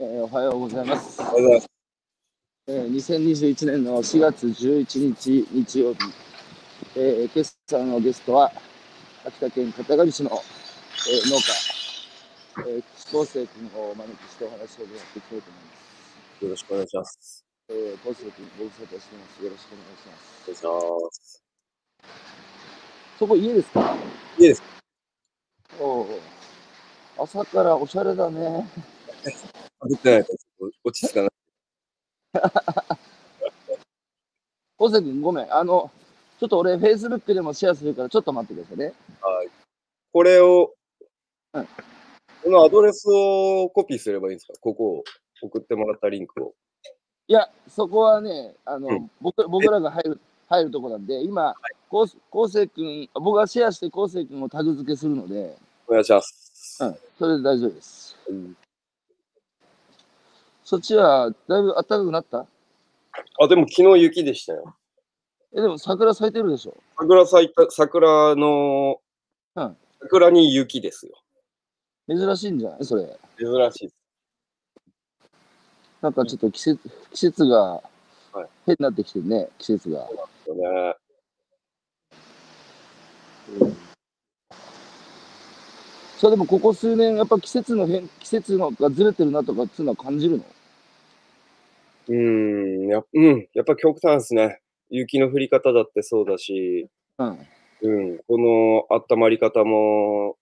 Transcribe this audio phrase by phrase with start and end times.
[0.00, 1.20] えーおはようございます。
[1.20, 1.68] おはようございます。
[2.68, 6.00] えー2021年の4月11日日曜日、
[6.96, 8.52] えー今朝のゲストは
[9.26, 15.76] 秋田県潟上市の、えー農家、えー、岸康生君をお招きしてお話を伺っていきたいと思いま
[16.38, 16.44] す。
[16.44, 17.44] よろしくお願いします。
[17.70, 19.44] えー、康生君、ご無沙汰してます。
[19.44, 20.42] よろしくお願いします。
[20.44, 20.64] お願いし
[21.06, 21.44] ます。
[23.18, 23.96] そこ家ですか？
[24.38, 24.62] 家です。
[25.80, 26.06] おう
[27.18, 28.68] 朝からおしゃれだね。
[29.86, 30.32] 出てないと
[30.84, 31.30] 落ち着かない。
[34.80, 35.54] 康生君、ごめん。
[35.54, 35.90] あの、
[36.38, 38.94] ちょっと俺、Facebook でもシェアするから、ちょっと待ってくださいね。
[39.20, 39.48] はい。
[40.12, 40.72] これを、
[41.52, 41.68] うん
[42.40, 44.52] このアドレスをコピーすればいいんですか？
[44.60, 45.04] ここを
[45.42, 46.54] 送ってもらったリンクを。
[47.26, 51.56] いや、そこはね、あの、うん僕僕らが入る入るとこなんで、今、
[51.90, 56.78] こうこうせい君、僕がシェアしてこうせい君をタグ付けするので、お願いします。
[56.80, 58.16] うん、それで大丈夫です。
[58.28, 58.56] うん
[60.68, 62.46] そっちはだいぶ暖かくなった？
[63.40, 64.76] あ、でも昨日雪でしたよ。
[65.56, 66.76] え、でも桜咲いてるでしょ？
[66.98, 69.00] 桜咲いた、桜の、
[69.56, 71.14] うん桜に雪ですよ。
[72.06, 73.18] 珍しいんじゃないそれ？
[73.38, 73.94] 珍しいです。
[76.02, 80.00] なんかちょっと季節季節がはい変になってきてるね、季節が。
[80.00, 80.94] よね。
[86.18, 90.44] それでもここ数年、やっぱ季節の変、季節のがずれてるなとかっていうのは感じるの？
[92.08, 94.60] うーん、やうん、やっぱ極端ですね。
[94.90, 97.38] 雪の降り方だってそうだし、うん。
[97.80, 100.36] うん、この温まり方も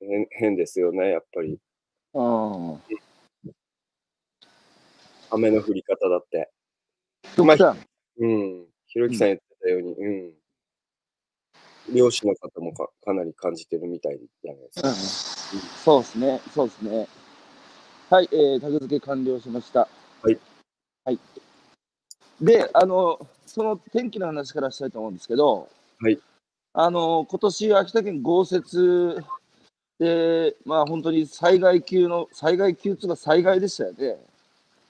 [0.00, 1.58] 変変ですよね、やっぱり。
[2.14, 2.94] ああ。
[5.30, 6.50] 雨の降り方だって。
[7.36, 7.76] 極端。
[8.18, 10.32] うん、ひろゆきさん言ってたように、うん。
[11.94, 14.88] 漁師の方もかかなり感じてるみたいじゃないですか。
[14.88, 14.94] うん、
[15.84, 17.08] そうですね、そうですね。
[18.10, 19.88] はい、えー、タグ付け完了しました。
[20.22, 20.38] はい。
[21.08, 21.18] はい。
[22.42, 25.70] で、あの、その天気の話からしたいと思うんですけど、
[26.00, 26.18] はい。
[26.74, 29.24] あの、今年秋田県豪雪
[29.98, 34.18] で、まあ本当に災害級の、災害級っていうか災害でしたよね。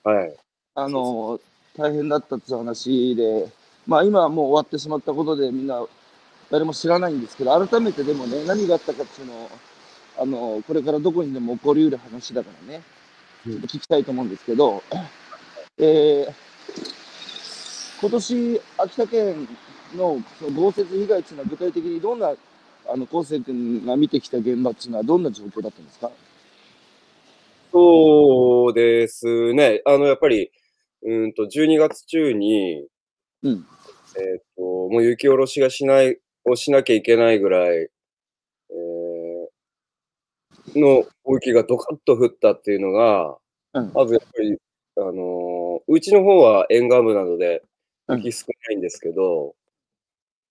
[0.03, 0.35] はい。
[0.75, 1.39] あの、
[1.77, 3.49] 大変だったっていう話で、
[3.87, 5.87] まあ今はもう終わってしまったことでみんな
[6.51, 9.51] 誰も知らないんですけど、改めてでもね、何があったかっていうのを、
[10.19, 12.83] あの、これからどこにでも起こりうる話だからね、
[13.47, 14.83] うんちょっと聞きたいと思うんですけど、
[15.81, 16.33] えー、
[18.01, 19.49] 今年、秋田県
[19.95, 22.35] のその豪雪被害っていうのは具体的にどんな、
[22.89, 26.11] あの、昴生君が見てきた現場っていうのはどんな状況だったんですか？
[27.73, 29.83] そうですね。
[29.85, 30.51] あの、やっぱり、
[31.03, 32.87] うんと、12月中に、
[33.43, 33.67] うん。
[34.17, 39.49] えっ、と、もう雪下ろしがしない、をしなきゃいけないぐらい、えー
[40.77, 43.39] の大雪がドカッと降ったっていうのが、
[43.75, 43.93] うん。
[43.95, 44.59] まずやっぱり、
[44.97, 47.63] あのーうちの方は沿岸部なので
[48.09, 49.55] うん雪少ないんですけど、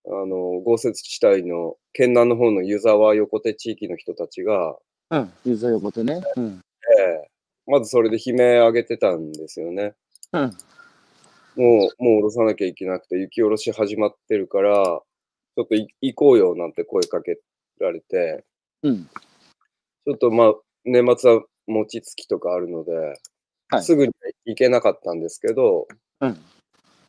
[0.05, 4.77] あのー豪雪地帯の県南の方の湯沢横手地域の人たちが、
[5.09, 5.33] うん。
[5.45, 6.21] ユーザー横手ね。
[6.35, 6.61] うん。
[6.99, 7.29] ええ
[7.69, 9.93] まずそれで悲鳴上げてたんですよね。
[10.31, 10.41] うん。
[10.41, 17.39] もう、もう下ろさなきゃいけなくて、雪下ろし始まってるから、ちょっとい行こうよなんて声かけ
[17.79, 18.45] られて、
[18.83, 19.05] うん。
[19.05, 20.53] ちょっとまあ、
[20.85, 23.17] 年末は餅つきとかあるので、はい
[23.81, 25.88] すぐには行けなかったんですけど、
[26.22, 26.38] うん。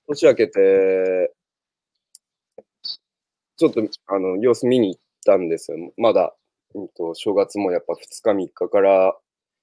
[0.08, 1.32] 年明けて、
[3.56, 5.78] ちょっとあの様子見に行ったんですよ。
[5.96, 6.34] まだ、
[6.74, 9.16] うんと、正月もやっぱ2日3日から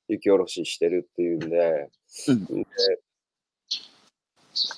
[0.07, 1.89] 雪下ろししてるっていうんで、
[2.28, 2.45] うん。
[2.45, 2.66] で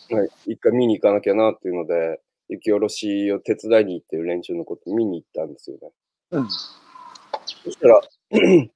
[0.09, 5.91] はい、一回見に行かなきゃなっていうので、雪下ろしを手伝いに行ってる連中のこと見に行ったんですよね。
[6.31, 6.49] うん。
[6.49, 8.01] そしたら、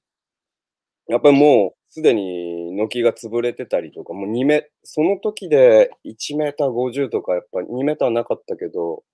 [1.08, 9.04] やっぱりもうすでに軒が潰れてたりとか、もう2メ、その時で1メーター50とか、やっぱ2メーターなかったけど、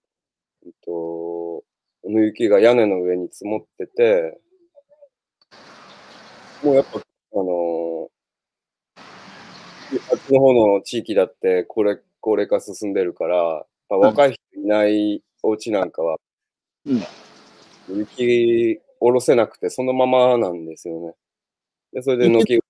[0.64, 1.64] えっと、こ
[2.04, 4.38] の雪が屋根の上に積もってて、
[6.62, 8.08] もうやっぱ、あのー
[10.12, 16.18] あっちの方の地域だって高齢高齢化進んでるから、まあ若い人いないお家なんかは、
[16.86, 17.02] うん
[17.90, 21.14] 雪下ろせなくてそのままなんですよね。
[21.92, 22.67] で、それで軒が、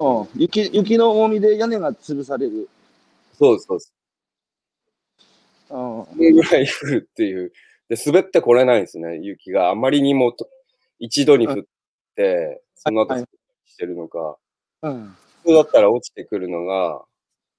[0.00, 2.68] うん、雪雪の重みで屋根が潰される。
[3.38, 3.94] そうですそうです。
[5.70, 7.52] うん、それぐらい降るっていう。
[7.88, 9.70] で、滑ってこれないんですね、雪が。
[9.70, 10.48] あまりにもと
[10.98, 11.56] 一度に降っ
[12.16, 13.24] て、その後はい
[13.66, 14.36] してるのか。
[14.82, 17.04] うん、普通だったら落ちてくるのが、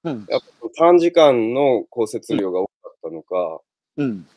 [0.03, 3.61] うん、やっぱ短時間の降雪量が多かったのか、
[3.97, 4.27] うん、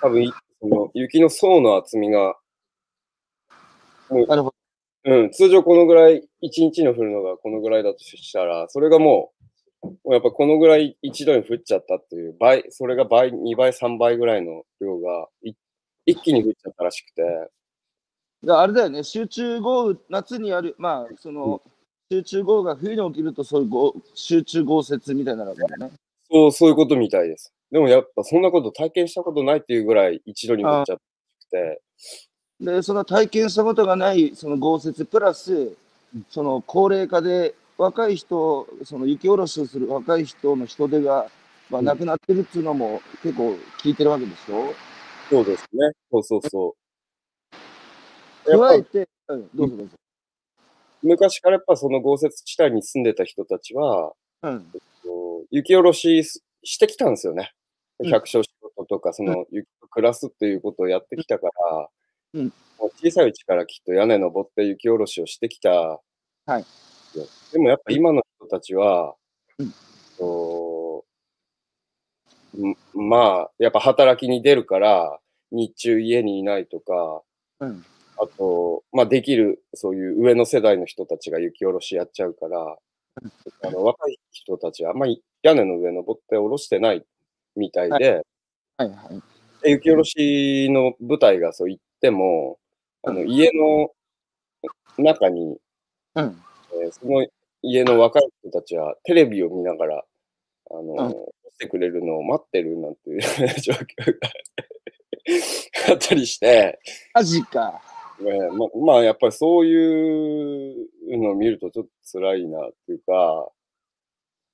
[0.00, 2.36] 多分いその雪の層の厚みが、
[4.10, 4.55] もうなるほ
[5.06, 9.32] うん、通常このぐらい、1日の降るのがこのぐらいだとしたら、それがも
[10.04, 15.52] う、やっぱこのぐらい一度に降っちゃったっていう倍、それが倍、2倍、3倍ぐらいの量がい
[16.06, 17.22] 一気に降っちゃったらしくて、
[18.48, 21.62] あれだよね、集中豪雨、夏にある、まあ、その、
[22.10, 25.92] 集中豪雨が冬に起きると、そういう豪集中豪雪みたいになるわけだね。
[26.30, 27.52] そう、そういうことみたいです。
[27.70, 30.98] でもやっぱそんなこと体験したことないっていうぐらい一度に降っちゃっ
[31.50, 31.82] て、
[32.60, 35.76] で、その体験したことがない、その豪雪プラス、
[36.30, 41.30] その高齢化で、若い人、その雪下ろしをする若い人の人手が、
[41.68, 44.72] まあ、うんなくなってるっていうのも結構聞いてるわけでしょ？
[45.28, 45.90] そうですね。
[46.10, 46.74] そうそうそ
[48.46, 48.50] う。
[48.50, 49.92] やっぱ加えて、うん、どうぞどうぞ。
[51.02, 54.12] 昔からやっぱその豪雪地帯に住んでた人たちは、
[54.42, 57.52] うん、こう雪下ろしすしてきたんですよね。
[57.98, 61.88] うん百姓仕事とか、その雪と暮らすっていうことをやってきたから、
[62.40, 62.52] う
[63.00, 65.70] 小さいうちからきっと屋根登って雪下ろしをしてきた。
[65.70, 66.64] はい。
[67.52, 69.14] でもやっぱ今の人たちは、
[69.58, 69.74] うん。
[72.94, 75.18] まあ、やっぱ働きに出るから、
[75.50, 77.22] 日中家にいないとか、
[77.60, 77.84] うん、
[78.18, 82.76] あと、まあ、できる、そういう上の世代の人たちが雪下ろしやっちゃうから、
[83.62, 87.02] あの若い人たちはあんまり屋根の上登って下ろしてない
[87.56, 88.22] みたいで、
[88.76, 88.90] はい。
[88.90, 89.22] はい。
[89.62, 92.58] で雪下ろしの舞台がそう行っても、
[93.02, 93.90] あの家の
[94.98, 95.58] 中に、
[96.14, 96.42] うん、
[96.82, 97.26] えーその
[97.62, 100.04] 家の若い人たちはテレビを見ながら、
[100.70, 101.14] あの、うん
[101.56, 103.20] 来てくれるのを待ってるなんていう
[103.62, 104.28] 状況が
[105.90, 106.78] あったりして、
[107.14, 107.80] マジか。
[108.20, 110.88] ねままあやっぱりそういう
[111.18, 113.48] のを見るとちょっと辛いなっていうか、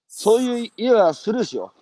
[0.06, 1.72] そういう家はするしよ。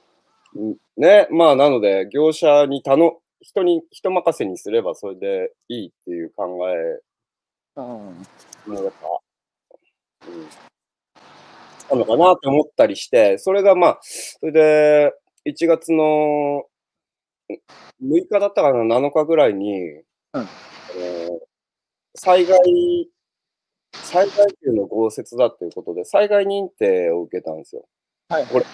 [0.58, 7.00] んね、まあなので業者に頼、人に、人任せにすればそれでいいっていう考え
[7.76, 9.20] うん、もやっぱ、
[10.28, 15.12] うん、なのかなって思ったりして、それがまあ、それで
[15.46, 16.64] 1月の
[18.02, 20.02] 6日だったかな、7日ぐらいに、
[20.32, 20.46] あの
[22.16, 22.58] 災害、
[23.92, 27.86] 災害級の豪雪だっていうことで、災害認定を受けたんですよ。
[28.28, 28.46] はい。
[28.46, 28.66] これ、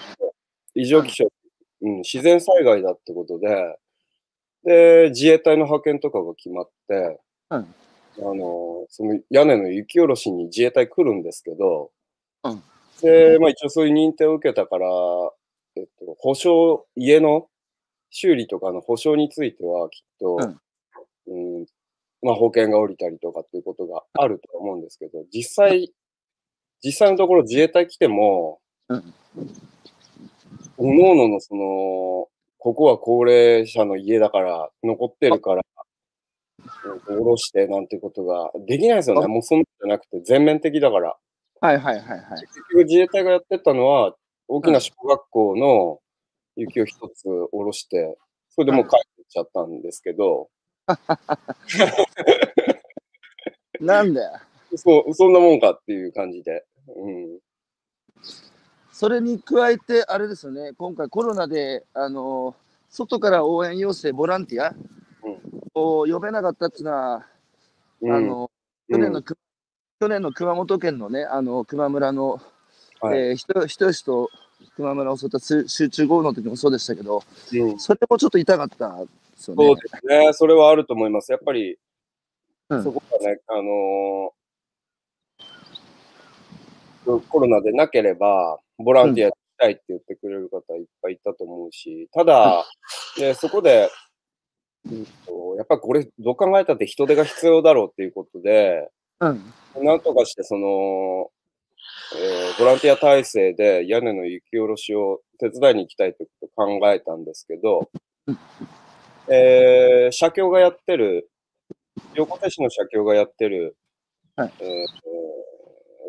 [0.74, 1.28] 異常気象、
[1.82, 3.78] うん、自然災害だってことで、
[4.66, 7.20] で、自衛隊の派遣とかが決まって、
[7.50, 7.58] うん。
[7.58, 11.92] あの、その屋根の雪下ろしに自衛隊来るんですけど、
[12.42, 12.62] うん。
[13.00, 14.88] で、まあ一応そういう認定を受けたから、
[15.76, 17.46] えっと、保証、家の
[18.10, 20.36] 修理とかの保証についてはきっと、
[21.28, 21.66] うん、
[22.22, 25.92] まあ保険が下りたりとかっていうことがあると思うんですけど、実際、
[26.82, 28.58] 実際のところ自衛隊来ても、
[28.88, 29.14] うん。
[30.78, 35.62] おのののその、ここは高齢者の家だから、残ってるから、
[37.06, 39.24] 下ろしてなんてことができないですよね。
[39.24, 41.16] あもうそんなんじゃなくて全面的だから。
[41.60, 42.20] はいはいはいはい。
[42.40, 44.14] 結局自衛隊がやってたのは、
[44.48, 46.00] 大きな小学校の
[46.56, 48.16] 雪を一つ下ろして、
[48.50, 50.48] それでもう帰ってっちゃったんですけど、
[53.80, 54.40] なんだよ。
[54.76, 56.64] そう、そんなもんかっていう感じで。
[56.88, 57.38] うん。
[58.96, 62.56] それに加えて、あれですよね、今回コロナで、あの
[62.88, 64.75] 外から応援要請、ボランティア
[65.75, 67.26] を呼べなかったっていうのは、
[68.00, 68.50] うん、あの
[68.90, 69.37] 去年のく、
[70.00, 72.40] 去年の熊本県のね、あの球磨村の、
[73.02, 73.18] はい。
[73.18, 74.30] えー人人吉と
[74.78, 79.06] 球磨村を襲った集集中豪雨の時もそうでしたけど、うん、それもちょっと痛かったで
[79.37, 79.66] すよね。
[79.66, 80.32] そうですね。
[80.32, 81.30] それはあると思います。
[81.30, 81.78] やっぱり、
[82.70, 82.82] うん。
[82.82, 83.66] そこがね、あのー
[87.28, 92.64] コロナでなければ、ボランティアしたいって言ってくれる方いっぱいいたと思うし、ただ、
[93.18, 93.88] ね、そこで、
[94.90, 98.88] うんと、やっぱこれ、どう考えたって人手が必要だろうっていうことで、
[99.21, 99.52] うん。
[99.85, 101.30] なんとかして、その、
[102.14, 107.90] えーボランティア体制で屋根の雪下ろしを手伝いに行きたいということを考えたんですけど
[108.26, 108.38] うん、
[109.28, 111.28] えー社協がやってる、
[112.14, 113.76] 横手市の社協がやってる、
[114.37, 114.87] はいえー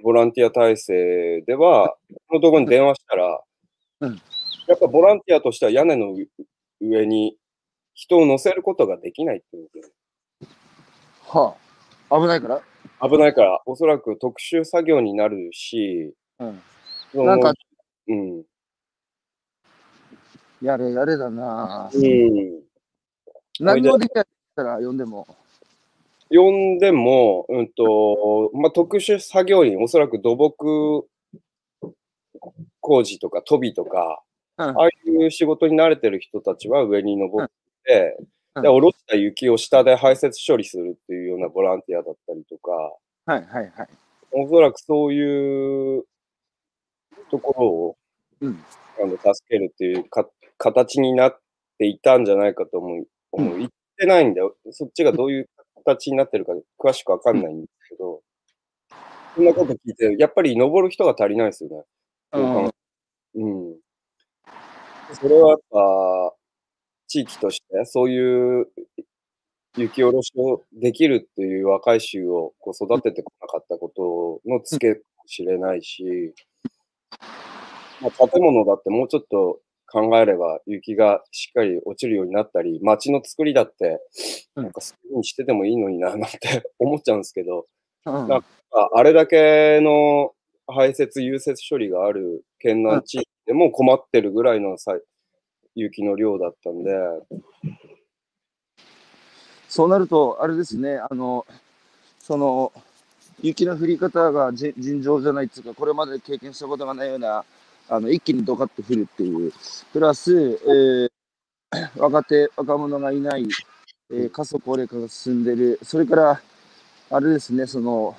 [0.03, 1.95] ボランティア体制では、
[2.27, 3.41] このところに電話したら、
[4.01, 4.21] うん
[4.67, 6.13] やっぱボランティアとしては屋根の
[6.81, 7.37] 上に
[7.93, 9.69] 人を乗せることができないっていう
[11.25, 11.55] は
[12.09, 12.61] あ、危ないから？
[13.09, 17.25] 危ないから、おそらく特殊作業になるし、うん。
[17.25, 17.53] なんか、
[18.09, 18.43] うん。
[20.61, 21.89] やれやれだな。
[21.93, 22.61] うん。
[23.61, 25.25] 何もできないったら呼んでも。
[26.29, 31.07] 呼んでも、うんと、まあ、特殊作業員、おそらく土木
[32.81, 34.21] 工事とか飛びとか、
[34.57, 37.47] うんああいう仕事に慣れてる人たちは上に登っ
[37.85, 38.17] て、
[38.55, 43.87] うんで、下ろした雪を下で排雪処理するっていうようなボランティアだったりとか、はいはいはい。
[44.31, 46.05] おそらくそういう
[47.29, 47.97] ところを、
[48.41, 48.63] うん
[48.99, 51.39] あの助けるっていうか形になっ
[51.77, 53.07] ていたんじゃないかと思う。
[53.31, 54.55] 思う言ってないんだよ。
[54.71, 55.49] そっちがどういう
[55.95, 58.21] 形になってるか詳しくわかんないんですけど、
[59.35, 61.83] そんなこと聞いて、やっぱり登る人が足りないですよね。
[62.33, 62.65] うん
[63.35, 63.77] うん。
[65.13, 66.33] それはやっぱ、
[67.07, 68.67] 地域として、そういう
[69.77, 76.33] 雪下ろしをできるっていう若い衆をこう育ててこなかったことのつけかもしれないし、
[78.01, 83.99] まあ、建物だってもうちょっと考えれば雪がしっかり落ちるようになったり、街の作りだって、
[84.55, 84.63] うん。
[84.63, 86.29] なんかそういう風にしててもいいのにな、なんて
[86.79, 87.67] 思っちゃうんですけど、
[88.05, 90.33] うんなんああれだけの
[90.67, 94.97] 排泄、融雪処理がある県南地域でも困ってるぐらいのさ
[95.75, 96.91] 雪の量だったんで、
[99.69, 101.45] そうなると、あれですね、あの、
[102.19, 102.71] その、
[103.41, 107.45] 雪の降り方がじ尋常じゃないっていうか、これまで経験したことがないような、
[107.89, 109.53] あの一気にドカッと降るっていう、
[109.93, 111.09] プラス、えー
[111.99, 113.47] 若手、若者がいない、
[114.11, 116.41] えー過疎高齢化が進んでる、それから、
[117.09, 118.15] あれですね、その、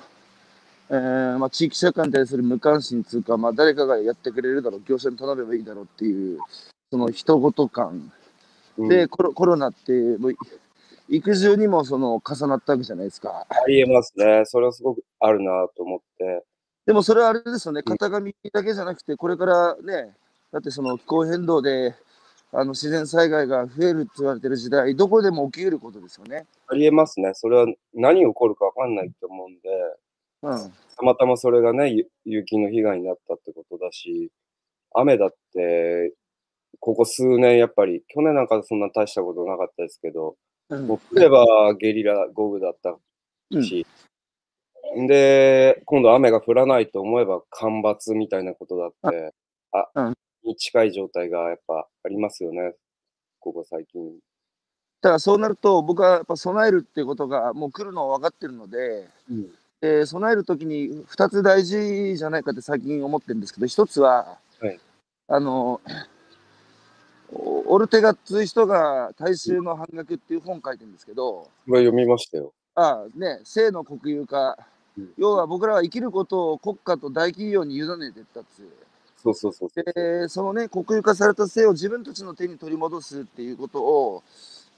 [0.89, 6.39] えーまあ、地域社会に対する無関心っていうか、まあ、誰かがやってくれるだろう、業者に頼めばいいだろうっていう、
[6.91, 8.11] その人事感、うん
[8.87, 10.37] でコロコロナってもうい
[11.09, 13.45] 育児にもその重なったわけじゃないですか。
[13.49, 14.43] ありえますね。
[14.45, 16.45] それはすごくあるなと思って。
[16.89, 20.15] でもそれはあれですよね、うん型紙だけじゃなくて、これからね、
[20.51, 21.93] だってその気候変動で
[22.51, 26.47] あの自然災害が増えるって言われてる時代、どこでも起きうることですよね。
[26.65, 27.33] ありえますね。
[27.35, 29.69] それは何起こるかわかんないと思うんで、
[30.41, 30.71] うん。
[30.97, 34.31] たまたまそれがね、ゆ雪の被害になったってことだし、
[34.95, 36.15] 雨だって、
[36.79, 40.37] ここ数年やっぱり、去年なんかそんな大したことなかったですけど、
[40.69, 42.97] うんもう降ればゲリラ豪雨だった
[43.61, 43.85] し、
[45.07, 49.33] で、今度雨が降らないと思えば干ばつみたいなことだって、
[49.71, 52.73] あ、うんに近い状態がやっぱありますよね、
[53.39, 54.01] ここ最近。
[55.01, 59.49] だからそうなると、僕はやっぱ備えるっていうことがもう来るのは分かってるので、うん。
[59.81, 64.79] で備えるときに2つ大事じゃないかって最近思ってるんですけど、1つは、はい
[65.27, 65.79] あの、
[67.31, 72.53] おオルテガっていう人が大衆の反逆っていう本書いてるんですけど、読みましたよ。
[72.75, 74.78] ああね、性の国有化、うん
[75.17, 78.69] 要は僕らは生きることを国家と大企業に委ねてったっつう。
[79.21, 79.69] そうそうそう。
[79.93, 84.23] で、そのね、国有化された性を自分たちの手に取り戻すっていうことを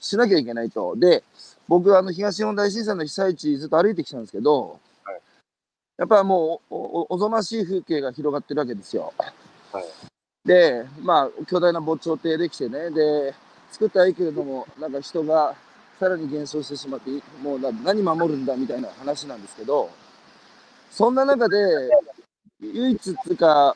[0.00, 0.96] しなきゃいけないと。
[0.96, 1.22] で、
[1.68, 5.20] 僕、あの、東日本大震災の被災地ずっと歩いてきたんですけど、はい
[5.98, 6.74] やっぱもう
[7.10, 9.12] おぞましい風景が広がってるわけですよ。
[9.72, 9.84] はい
[10.44, 13.34] で、まあ、巨大な防潮堤できてね、で、
[13.70, 15.54] 作ったらいいけれども、なんか人が
[16.00, 17.10] さらに減少してしまって、
[17.42, 19.88] もうな何守るんだみたいな話なんですけど、
[20.92, 21.56] そんな中で、
[22.60, 23.74] 唯一っていうか、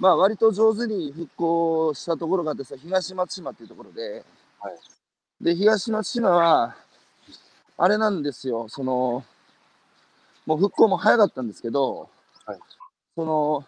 [0.00, 4.24] まあ割と上手に復興したところがあってさ、東松島っていうところで、
[4.58, 4.74] はい。
[5.40, 6.74] で、東松島は、
[7.78, 9.24] あれなんですよ、その、
[10.44, 12.10] もう復興も早かったんですけど、
[12.44, 12.58] はい。
[13.14, 13.64] その、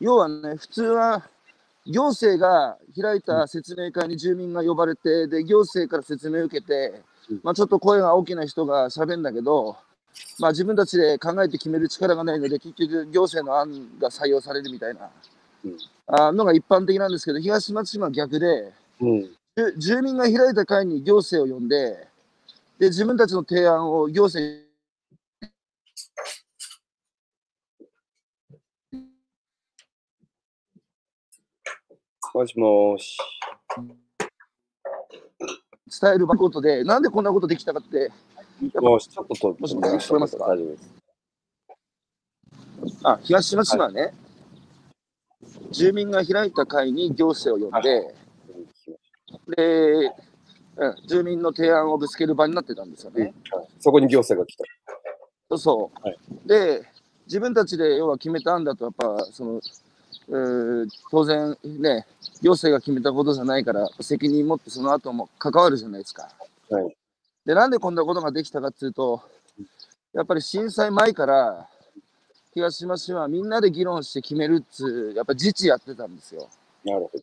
[0.00, 1.28] 要はね、普通は、
[1.84, 9.76] 行政が開いた説明会に住民が呼ばれて、で、行政から説明を受けてうん、まあちょっと声が大きな人が喋るんだけど、
[10.38, 15.10] まあ自分たちで考えて決める力がないので、結局行政の案が採用されるみたいな、
[15.64, 15.76] うん
[16.10, 19.30] あのが一般的なんですけど、東松島は逆で、うん。
[19.54, 22.08] 住住民が開いた会に行政を呼んで、
[22.78, 24.66] で、自分たちの提案を行政
[32.34, 33.18] もしもーし。
[36.00, 38.10] 伝えることで、なんでこんなことできたかって、
[38.60, 40.46] もうちょっとと、もしもし聞こえますか？
[40.46, 40.90] 大丈夫です。
[43.04, 44.14] あ、東松島はね、
[45.70, 48.14] 住民が開いた会に行政を呼んで、
[49.56, 50.12] で、
[50.76, 53.32] うん、住民の提案をぶつける場になってたんですよね。
[53.50, 54.64] はいそこに行政が来た。
[55.50, 56.06] そうそう。
[56.06, 56.82] はいで、
[57.26, 59.60] 自分たちで要は決めた案だと、やっぱ、その、
[60.28, 62.06] えー当然ね、
[62.42, 66.30] 行政が決めたことじゃないから、責任持ってその後も関わるじゃないですか。
[66.70, 66.96] はい
[67.44, 69.22] で、なんでこんなことができたかっていうと、
[70.14, 71.68] やっぱり震災前から、
[72.54, 76.48] 東島市はみんなで議論して決めるっつう、やっぱ自治やってたんですよ。
[76.84, 77.22] なるほど。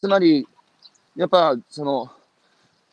[0.00, 0.46] つまり、
[1.16, 2.10] やっぱその、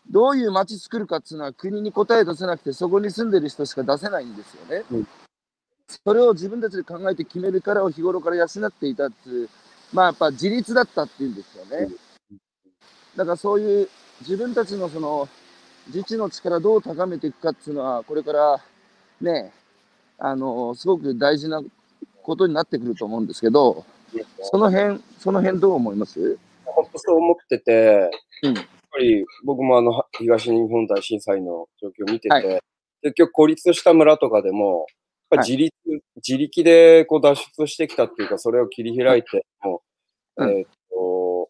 [0.09, 4.83] どういう街作るかっていうのは国に答え出せなくて、そこに住んでる人しか出せないんですよね。
[4.91, 5.07] うん
[5.87, 9.49] それを自分たちで考えて決めるからを日頃から養っていたっていう、
[9.93, 11.89] まあやっぱ自立だったっていうんですよね。
[13.15, 13.89] だからそういう
[14.21, 15.29] 自分たちのその
[15.87, 18.63] 自治の力どう高めていくかっていうのは、これから
[19.21, 19.51] ね、
[20.17, 21.61] あの、すごく大事な
[22.23, 23.85] ことになってくると思うんですけど、
[24.43, 26.37] その辺、その辺どう思います？
[26.65, 28.09] 本当そう思ってて、
[28.43, 28.53] うん。
[28.55, 32.59] やっぱり僕もあのは東日本大震災の状況を見てて、はい。
[33.03, 34.87] 結局孤立した村とかでも、
[35.29, 39.81] やっぱり自立、自力でこう脱出してきたっていうか、それを切り開いて、も
[40.37, 40.49] ううん。
[40.49, 41.49] えーっと、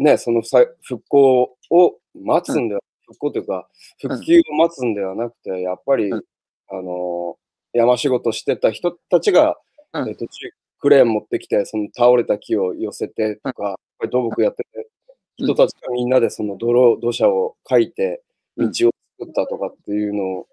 [0.00, 3.68] ね、そのさ復興を待つんでは、復興というか、
[4.00, 6.22] 復旧を待つんではなくて、やっぱり、うん。
[6.68, 7.36] あの、
[7.72, 9.56] 山仕事してた人たちが、
[9.92, 10.08] うん。
[10.08, 14.88] えーっと、中クレーン持ってきて、その倒れた木を寄せてとか、これ土木やってて、
[15.38, 15.46] うん。
[15.46, 18.22] 人たちがみんなでその泥、土砂をかいて、
[18.56, 18.72] うん。
[18.72, 20.46] 道を作ったとかっていうのを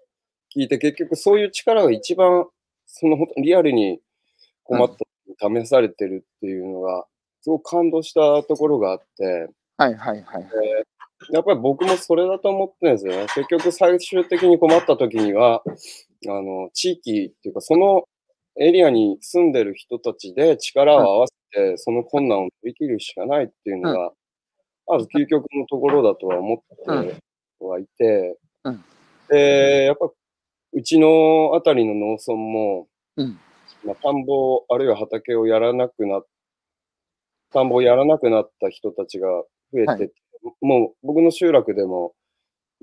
[0.54, 2.46] 聞いて、結局そういう力が一番、
[2.86, 4.00] そのリアルに
[4.62, 7.06] 困った試されてるっていうのが、
[7.40, 10.48] すごく感動したところがあって、はいはいはい。
[11.30, 13.26] やっぱり僕もそれだと思ってるんですよね。
[13.34, 18.04] 結局最終的に困った時には、あの、地域っていうか、その
[18.56, 24.12] エリアに住んでる人たちで力を合わせて、その困難を乗り切るしかないっていうのが、
[24.86, 27.20] まず究極のところだとは思って
[27.60, 28.38] はいて。
[28.64, 28.84] うん、
[29.28, 30.10] で、やっぱ、
[30.72, 33.38] うちのあたりの農村も、うん。
[33.84, 36.26] まあ、田んぼあるいは畑をやらなくなっ
[37.54, 39.28] 田んぼをやらなくなった人たちが
[39.72, 40.14] 増えてて、
[40.60, 42.14] もう僕の集落でも、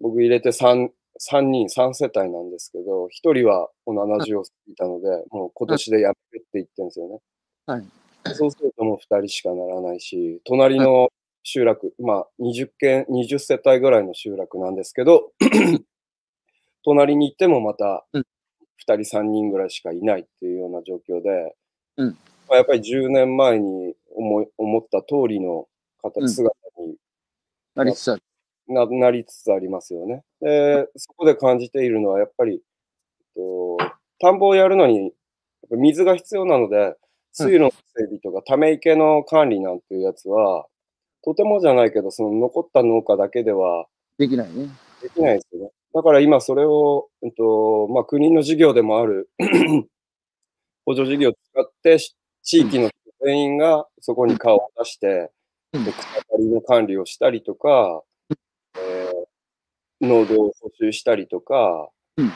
[0.01, 0.89] 僕入れて 3,
[1.19, 7.19] 3人、3世帯なんですけど、1人はもう70を過ぎたので、もう今年でやめるって言ってるんですよね。
[7.67, 7.85] はい。
[8.35, 11.09] そうするともう2人しかならないし、隣の
[11.43, 15.31] 集落、まあ20軒、20世帯ぐらいの集落なんですけど、
[16.83, 18.21] 隣に行ってもまたうん。
[18.21, 21.55] 2人、3人ぐらいしかいないっていうような状況で、
[21.97, 22.17] うん。
[22.49, 26.11] まあ、やっぱり10年前に思い思った通りのうん。
[26.11, 26.70] 形、姿に
[27.75, 28.23] なりつつある。
[28.67, 30.23] ななりつつありますよね。
[30.41, 32.61] で、そこで感じているのは、やっぱり、えっ
[33.35, 33.77] と、
[34.19, 35.13] 田んぼをやるのに、
[35.71, 36.95] 水が必要なので、
[37.33, 40.65] 水路の整備とか、ため池の管理なんていうやつは、
[41.23, 43.85] とてもじゃないけど、その残った農家だけでは
[44.17, 44.69] できないね。
[45.01, 45.71] できないですよね。
[45.93, 49.29] だから今それを、えっと、まあ、国の事業でもある
[50.85, 55.31] 補助事業を使って、し地域の人全員がそこに顔を出して、
[55.71, 58.03] 草刈りの管理をしたりとか、
[58.75, 59.31] えー
[60.01, 62.31] 農道を補修したりとか、うん。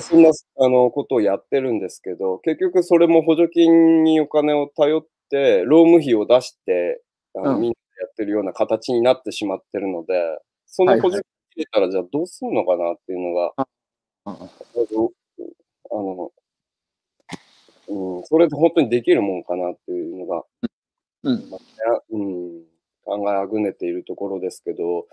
[0.00, 7.02] そんなあのことをやってるんですけど、結局それも補助金にお金を頼って、労務費を出して、
[7.34, 7.60] あのうん。
[7.62, 10.14] みんなでやってるような形になってしまってるので、
[10.66, 11.22] その補助金
[11.56, 13.64] 入れたら、じゃあどうするのかなっていうのが、うん
[14.24, 14.36] あ。
[15.90, 16.32] の、
[17.88, 20.42] うん、それで本当にできるもんかなっていうのが、う
[21.32, 21.50] ん。
[22.10, 22.62] うん、
[23.04, 25.06] 考えあぐねているところですけど、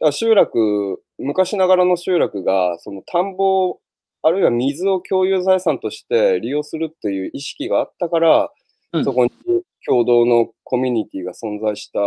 [0.00, 3.78] だから集落、昔ながらの集落が、その田んぼ、
[4.22, 8.50] あるいは水を共有財産として利用するっていう意識があったから、
[8.92, 9.30] うんそこに
[9.86, 11.98] 共同のコミュニティが存在した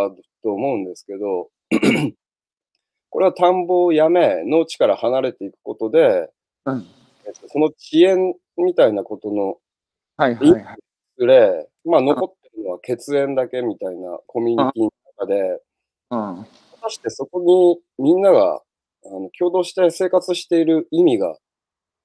[0.43, 1.49] と思うんですけど、
[3.09, 6.29] これは田んぼをやめ、農地から離れていくことで、
[6.65, 6.85] うん。
[7.25, 9.57] えっとその遅延みたいなことの
[10.17, 10.77] はいはいはい。
[11.17, 15.61] ずれ、まあ残ってるのは血縁だけみたいなコミュニティの中で、
[16.11, 16.43] うん。
[16.43, 16.47] 果
[16.83, 18.61] たしてそこにみんなが
[19.05, 21.35] あの共同して生活している意味が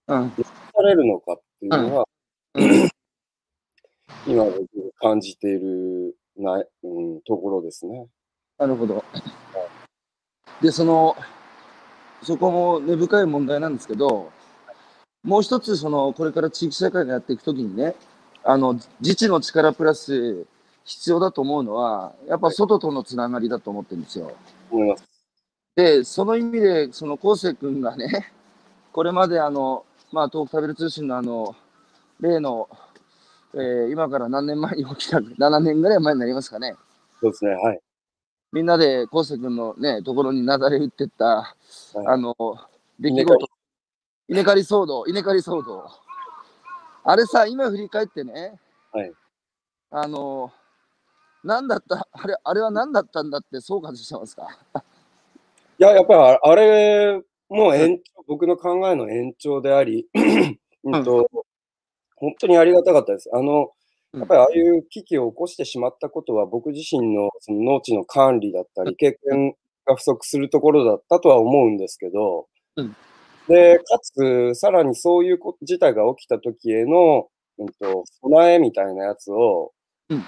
[0.08, 0.30] うん。
[0.30, 2.90] されるのかっていうのは、うん
[4.26, 4.68] 今僕
[5.00, 8.06] 感じているな、うん、ところですね。
[8.58, 9.02] なるほど。
[10.60, 11.16] で、その、
[12.22, 14.30] そこも根深い問題なんですけど、
[15.22, 17.94] もう一つ、その、これから地域社会がやっていくときにね、
[18.44, 20.46] あの、自治の力プラス
[20.84, 24.32] 必要だと思うのは、やっぱ外とのつながりだと思ってるんですよ。
[24.70, 25.04] 思います。
[25.76, 28.32] で、その意味で、その、昴生君がね、
[28.92, 31.54] これまであの、まあ、東北食べる通信のあの、
[32.20, 32.68] 例の、
[33.54, 36.76] えー今から何年前に起きた、7年ぐらい前になりますかね。
[37.20, 37.54] そうですね。
[37.54, 37.80] はい。
[38.52, 41.54] みんなで昴生君のね、ところになだれ打ってった、は
[42.04, 42.34] いあの、
[42.98, 43.48] 出来事、
[44.28, 45.88] 稲刈り騒動、稲刈り騒動。
[47.02, 48.58] あれさ、今振り返ってね、
[48.92, 49.12] はい。
[49.90, 50.52] あの、
[51.42, 54.48] 何だった、あれ、あれは何だったんだって総括してますか？
[55.78, 60.06] いや、やっぱりああれも延長、僕の考えの延長であり、
[60.84, 61.04] うん。
[61.04, 61.28] と、
[62.16, 63.30] 本当にありがたかったです。
[63.32, 63.72] あの、
[64.12, 72.94] やっぱりああいう危機を起こしてしまったことは、僕自身のその農地の管理だったり、経験が不足するところだったとは思うんですけど、うん
[73.50, 79.72] で、かつ、さらにそういう事態が起きた時への、うんと、備えみたいなやつを、
[80.08, 80.24] うん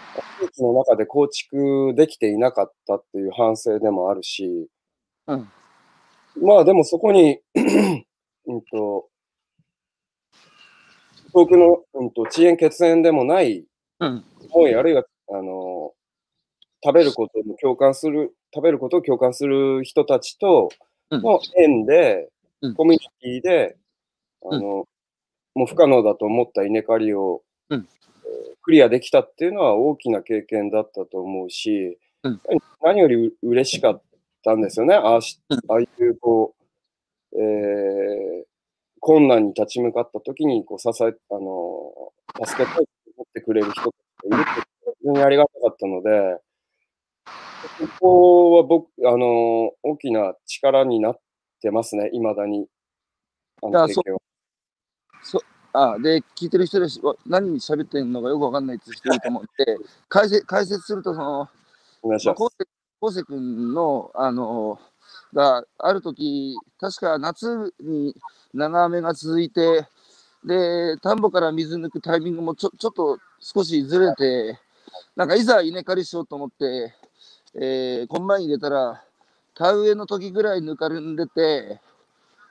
[0.58, 4.68] の中で構築できていなかったっていう反省でもあるし、
[5.28, 5.48] うん。
[6.42, 7.38] まあでもそこに、
[8.46, 9.08] うんと、
[11.32, 13.64] 遠くの、うんと、遅延血縁でもない
[14.00, 14.24] うん。
[14.50, 15.92] 思い、あるいは、あの、
[16.84, 20.70] 食べることに共感する、食べることを共感する人たちと
[21.10, 22.31] うんの縁で、うん
[22.76, 23.76] コミュニティで、
[24.50, 24.86] あの、
[25.54, 27.80] もう不可能だと思った稲刈りを、うん。
[27.80, 32.40] えークリアできたっていうのは大きな経験だったと思うし、うん。
[32.82, 34.02] 何よりう嬉しかっ
[34.44, 34.94] たんですよね。
[34.94, 35.58] ああしうん。
[35.68, 36.54] ああいう、こ
[37.32, 38.46] う、えー
[39.00, 42.12] 困難に立ち向かった時に、こう、支え、あの、
[42.46, 43.88] 助けたいと思ってくれる人が
[44.26, 44.62] いるって、
[45.00, 46.38] 非常にありがたかったので、
[47.78, 51.20] ここは僕、あの、大きな力になっ
[51.62, 52.66] てますね、未だに。
[53.62, 54.20] あの経験は。
[55.74, 61.48] あで、聞いてる人でしわ何喋ってんのかよくわかんないって人いると思って、 解説解説すると、その、
[62.02, 64.78] まあ、昴生君の、あの、
[65.32, 68.14] がある時確か夏に
[68.52, 69.86] 長雨が続いて、
[70.44, 74.58] で、田んぼから水抜くタイミングもちょちょっと少しずれて、
[75.16, 76.94] なんかいざ稲刈りしようと思って、
[77.54, 79.02] えー、コンバイン入れたら、
[79.54, 81.80] 田植えの時ぐらいぬかるんでて、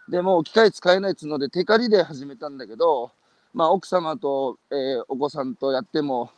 [0.10, 3.12] でもう機械使えないっつうので、手刈りで始めたんだけど、
[3.54, 6.32] まあ、奥様と、えーお子さんとやっても、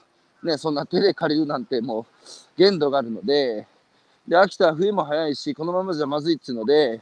[0.43, 2.05] ね、そんな手で刈るなんてもう
[2.57, 3.67] 限度があるので、
[4.27, 7.01] で、秋田は冬も早いし、このままじゃまずいっつうので、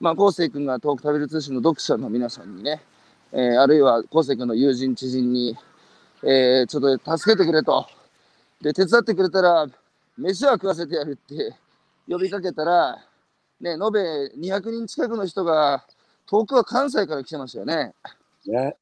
[0.00, 2.82] まあ、昴生君が東北食べる通信の読者の皆さんにね、
[3.32, 5.56] えーあるいは昴生君の友人、知人に、
[6.22, 7.86] えーちょっと助けてくれと。
[8.60, 9.66] で、手伝ってくれたら、
[10.16, 11.54] 飯は食わせてやるって
[12.08, 12.96] 呼びかけたら、
[13.60, 15.84] ね、延べ200人近くの人が、
[16.26, 17.94] 遠くは関西から来てましたよね。
[18.46, 18.76] ね。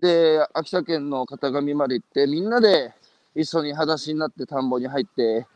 [0.00, 2.92] で、秋田県の片上まで行って、みんなで
[3.34, 5.46] 一緒に裸足になって田んぼに入って、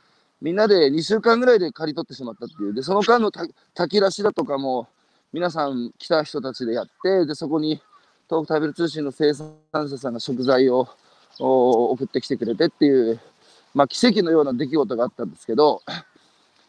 [0.40, 2.74] みんなで2週間ぐらいで刈り取ってしまったっていう。
[2.74, 4.88] で、その間のた炊き出しだとかも、
[5.32, 7.80] 皆さん来た人たちでやって、で、そこに
[8.28, 10.88] 東北食べる通信の生産者さんが食材を
[11.38, 13.20] お送ってきてくれてっていう、
[13.74, 15.82] まあ、奇跡のような出来事があったんですけど、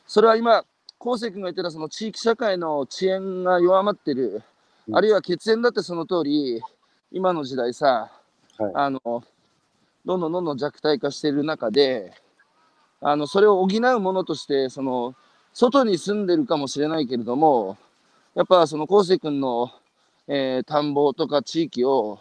[0.08, 0.64] それは今、
[1.00, 4.42] 昴生君が言ってたその地域社会の遅延が弱まってる、
[4.88, 4.96] うん。
[4.96, 6.62] あるいは血縁だってその通り、
[7.12, 8.10] 今の時代さ、
[8.58, 8.72] はい。
[8.74, 9.02] あの、
[10.06, 12.14] どんどんどんどん弱体化している中で、
[13.02, 15.14] あの、それを補うものとして、その、
[15.54, 17.78] 外に住んでるかもしれないけれども、
[18.34, 19.72] やっぱその昴生君の、
[20.28, 22.20] えー田んぼとか地域を、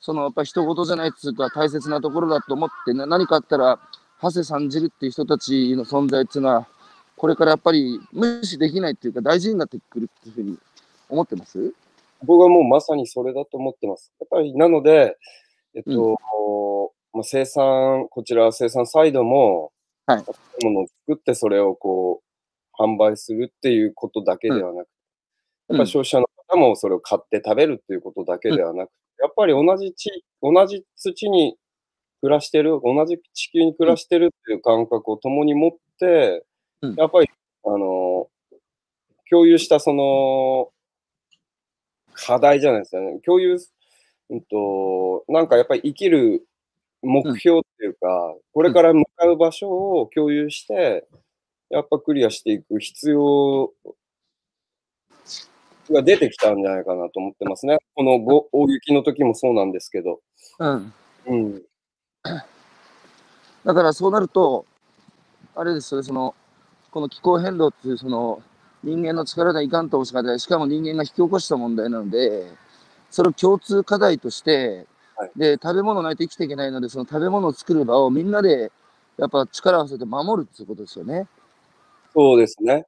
[0.00, 3.78] そのやっぱ人事じゃないっつうか大切なところだと思って、な何かあったら、
[4.22, 6.68] 長谷さんじるっていう人たちの存在っていうのは、
[7.18, 10.58] これからやっぱり無視できないっていうか大事になってくるっていうふうに
[11.08, 11.74] 思ってます？
[12.24, 14.12] 僕はもうまさにそれだと思ってます。
[14.18, 15.16] やっぱり、なので、
[15.74, 16.18] えっと、
[17.12, 19.70] まあ、生産、こちら生産サイドも、
[20.06, 20.24] はい。
[20.64, 22.20] ものを作ってそれをこ
[22.78, 24.88] う、販売するっていうことだけではなく、
[25.68, 31.56] やっぱり消費者の方もそれを買って食べるっていうことだけではなく、やっぱり同じ地、同じ土に
[32.20, 36.44] 暮らしてる、同じ地球に暮らしてるっていう感覚を共に持って、
[36.82, 37.28] うんやっぱり、
[37.64, 38.28] あの、
[39.30, 40.70] 共有したその、
[42.14, 43.20] 課題じゃないですかね。
[43.24, 43.56] 共有、
[44.30, 46.46] うんと、なんかやっぱり生きる
[47.02, 51.06] 目標っていうか、これから向かう場所を共有して、
[51.70, 53.72] やっぱクリアしていく必要
[55.90, 57.78] が出てきたんじゃないかなと思ってますね。
[57.94, 60.20] このご大雪の時もそうなんですけど。
[60.58, 60.92] うん。
[61.26, 61.62] うん。
[63.64, 64.64] だからそうなると、
[65.54, 66.34] あれですよね、その、
[66.90, 68.42] この気候変動っていう、その、
[68.82, 72.46] 人間の力でいかんともしがない、しかも人間が引き起こした問題なので、
[73.10, 78.70] それを共通課題として、はいで、食べ物ないと生きていけないので、その食べ物を作る場をみんなで、
[79.16, 81.26] やっぱ力を合わせて守るっていうことですよね。
[82.14, 82.86] そうですね。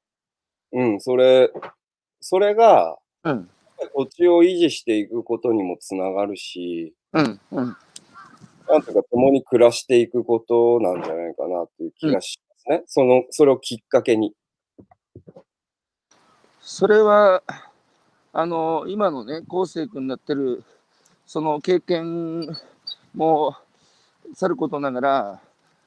[0.72, 1.50] うん、それ、
[2.20, 3.50] それが、うん。
[3.96, 7.40] 土地を維持していくことにもつながるし、うん。
[7.50, 7.76] うん。
[8.68, 12.82] なんとか共に暮らしていくことなんじゃないかなっていう気がしますね。
[12.86, 14.34] その、それをきっかけに。
[16.60, 17.42] それは、
[18.32, 20.62] あの、今のね、昴生君になってる、
[21.26, 22.48] その経験
[23.14, 23.56] も
[24.34, 25.40] さることながら、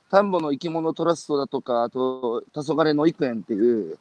[0.09, 3.97] 田んぼの生き物トラストだとか、あと、黄昏の育園っていう、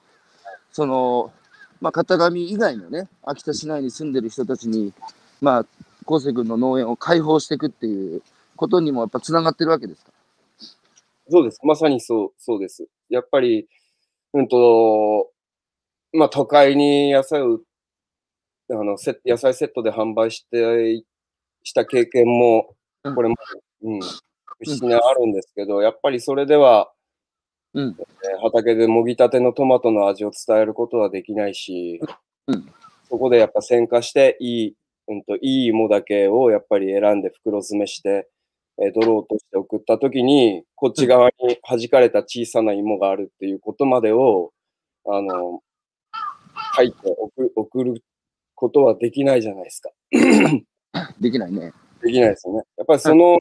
[0.72, 1.32] その、
[1.80, 4.92] まあ、片上以外のね、秋田市内に住んでる人たちに、
[5.40, 5.66] まあ、
[6.06, 8.22] 昴生君の農園を開放していくっていう
[8.56, 10.11] ことにもやっぱつながってるわけですか？
[11.32, 11.58] そうです。
[11.62, 12.86] まさにそう、そうです。
[13.08, 13.66] やっぱり、
[14.34, 15.30] うんと、
[16.12, 17.58] まあ、都会に野菜を、
[18.70, 21.02] あの、セ野菜セットで販売して、
[21.62, 23.36] した経験もうん、これも、
[23.82, 26.92] うん、7年あるんですけど、やっぱりそれでは、
[27.72, 27.96] うん。
[27.98, 32.00] えー畑でもぎたてのトマトの味を伝えることはできないし、
[32.46, 32.66] うん
[33.08, 34.76] そこでやっぱ選化していい
[35.08, 38.28] うんと、いい芋だけをやっぱり選んで袋詰めして、
[38.78, 44.52] えー、ドローとして送った時に、こっち側に弾かれた小さな芋があるっていうことまでを、
[45.06, 45.60] あの、
[46.76, 48.02] 書いて送送る
[48.54, 49.90] ことはできないじゃないですか。
[51.20, 51.72] できないね。
[52.02, 52.62] できないですよね。
[52.76, 53.38] やっぱりその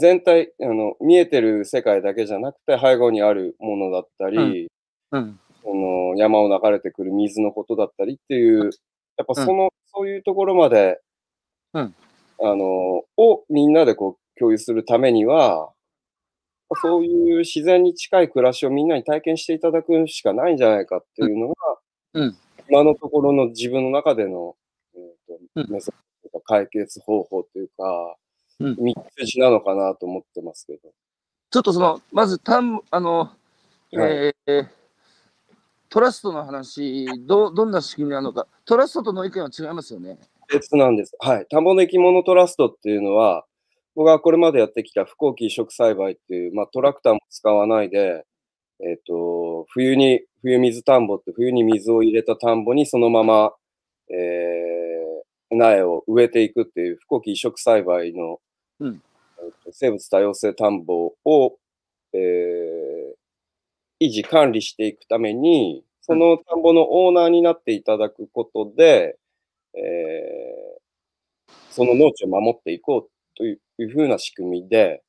[0.00, 4.70] 全体、あの、見えてる世界だけじゃなくて、背後にあるものだったり、
[5.12, 5.38] うん。
[5.62, 8.70] その山を流れてくる水のことだったりっていう、
[9.16, 11.00] やっぱその、そういうところまで、
[11.74, 11.94] うん
[12.40, 15.72] あの、をみんなでこう共有するためには、
[16.82, 21.54] そういう自然に近い暮らしをみんなに体験していただくしかないんじゃないかっていうのが、
[22.14, 24.56] うん今のところの自分の中での、
[24.94, 25.94] えーうんとメソッ
[26.24, 28.16] ドとか解決方法というか、
[28.60, 30.90] うん道筋なのかなと思ってますけど。
[31.50, 33.30] ちょっとその、まず、たん、あの、はい
[33.92, 34.66] えー
[35.90, 38.48] トラストの話、ど、どんな仕組みなのか。
[38.64, 40.18] トラストとの意見は違いますよね。
[40.52, 41.14] 別なんです。
[41.20, 41.46] はい。
[41.48, 43.44] 田んぼの生き物トラストっていうのは、
[43.94, 48.24] 僕がこれまでやってきた不耕起移植栽培っていう、まあ、トラクターも使わないで、
[48.80, 53.52] えっ、と、冬に、冬水田んぼって冬に水を入れた田んぼにそのまま、
[54.10, 58.40] えー、苗を植えていくっていう不耕起移植栽培の、
[58.80, 59.02] うん。
[59.72, 61.56] 生物多様性田んぼを、
[62.12, 63.14] えー
[64.00, 69.16] 維持管理していくために、その田んぼのオーナーになっていただくことで、
[69.74, 70.64] えー
[71.70, 75.02] その農地を守っていこうというふうな仕組みで、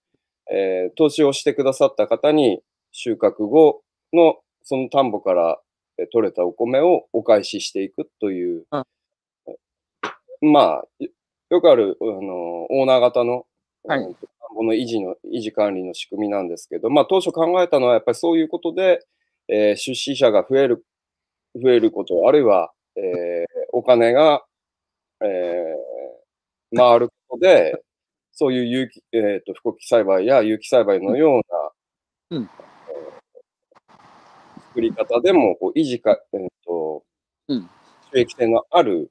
[0.51, 2.61] えー投資をしてくださった方に
[2.91, 3.81] 収穫後
[4.13, 5.59] のその田んぼから
[5.97, 8.65] えー取れたお米をお返ししていくという、
[10.41, 11.09] まあ、よ
[11.49, 13.45] よくある、あの、オーナー型の、
[13.85, 13.99] はい。
[13.99, 14.19] うん田
[14.53, 18.99] んぼの維持の、維持管理の仕組みなんですけど、まあ当初考えたのはやっぱりそういうことで、
[19.49, 20.85] えー出資者が増える、
[21.61, 24.43] 増えること、あるいは、えーお金が、
[25.21, 27.81] えー回ることで、
[28.35, 31.41] そういう有機、えっ、と、不耕起栽培や有機栽培のよう
[32.33, 32.43] な、うん。
[32.43, 33.15] えー
[34.75, 37.03] 作り方でも、こう、維持か、えっ、と、
[37.47, 37.69] うん。
[38.13, 39.09] 収益性のある、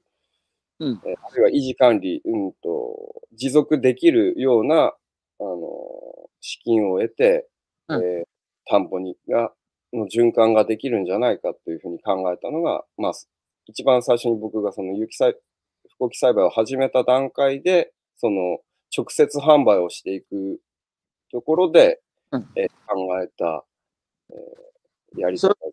[0.79, 1.01] うん。
[1.05, 4.93] えーあるいは維持管理、うんと、持続できるような、
[5.39, 5.67] あの、
[6.41, 7.47] 資金を得て、
[7.87, 8.03] うん。
[8.03, 8.25] えー
[8.67, 9.53] 田んぼに、が、
[9.93, 13.13] の循環ができるんじゃないかというふうに考えたのが、まあ、
[13.67, 15.35] 一番最初に僕がその有機栽、
[15.91, 18.59] 不耕起栽培を始めた段階で、その
[18.95, 20.59] 直接販売をしていく
[21.31, 22.47] ところで、うん。
[22.55, 23.65] えー考えた、
[24.31, 25.71] えーやりそ方れ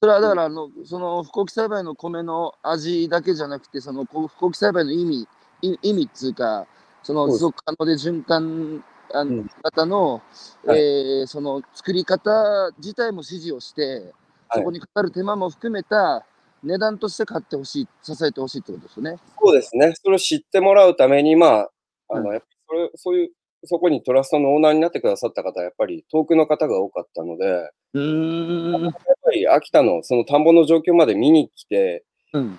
[0.00, 5.28] それはだから、あの、その、不耕起栽培の米の味だけじゃなくて、その、不耕起栽培の意味、
[5.60, 6.66] い意味っつうか、
[7.02, 9.50] その、持続可能で循環あのうん。
[9.62, 10.22] 型の、
[10.64, 10.78] はい。
[10.78, 14.12] えーその、作り方自体も指示をして、
[14.48, 14.60] はい。
[14.60, 16.24] そこにかかる手間も含めた
[16.62, 19.18] 値段として買ってほしい、支えてほしいってことですよね。
[19.40, 19.92] そうですね。
[19.96, 21.70] それを知ってもらうために、まあ、
[22.10, 23.30] あの、うんやっぱりそれ、そういう、
[23.64, 28.92] そこにトラストのオーナーになってくださった方は、やっぱり遠くの方が多かったので、やっうーん。
[29.28, 32.58] ぱり秋田のその田んぼの状況まで見に来て、うん。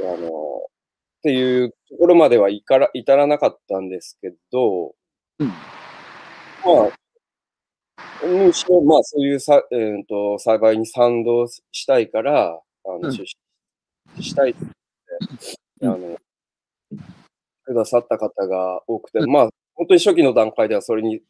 [0.00, 4.94] あの、っていうところまではいから至らなかったんですけど、
[5.38, 5.48] うん。
[5.48, 5.54] ま
[8.22, 13.36] あ、むしろ、まあ、そういうさ、えー、と栽培に賛同したいから、あの、うん出資
[14.20, 14.64] したいって、
[15.82, 16.16] あの、
[17.68, 19.30] くださった方が多くて、うん。
[19.30, 21.20] まあ、本当に初期の段階ではそれに、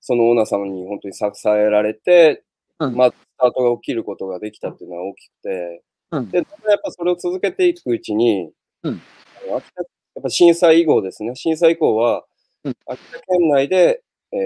[0.00, 2.42] そのオーナー様に本当に支えられて、
[2.80, 2.96] うん。
[2.96, 6.30] まあ、スタートが起きることができたっていうのは大きくて、うん。
[6.30, 6.46] で、やっ
[6.82, 8.50] ぱそれを続けていくうちに、
[8.82, 9.02] うん。
[9.48, 9.62] やっ
[10.22, 12.24] ぱ震災以後ですね、震災以降は、
[12.64, 12.76] うん。
[12.86, 14.36] 秋田県内で、え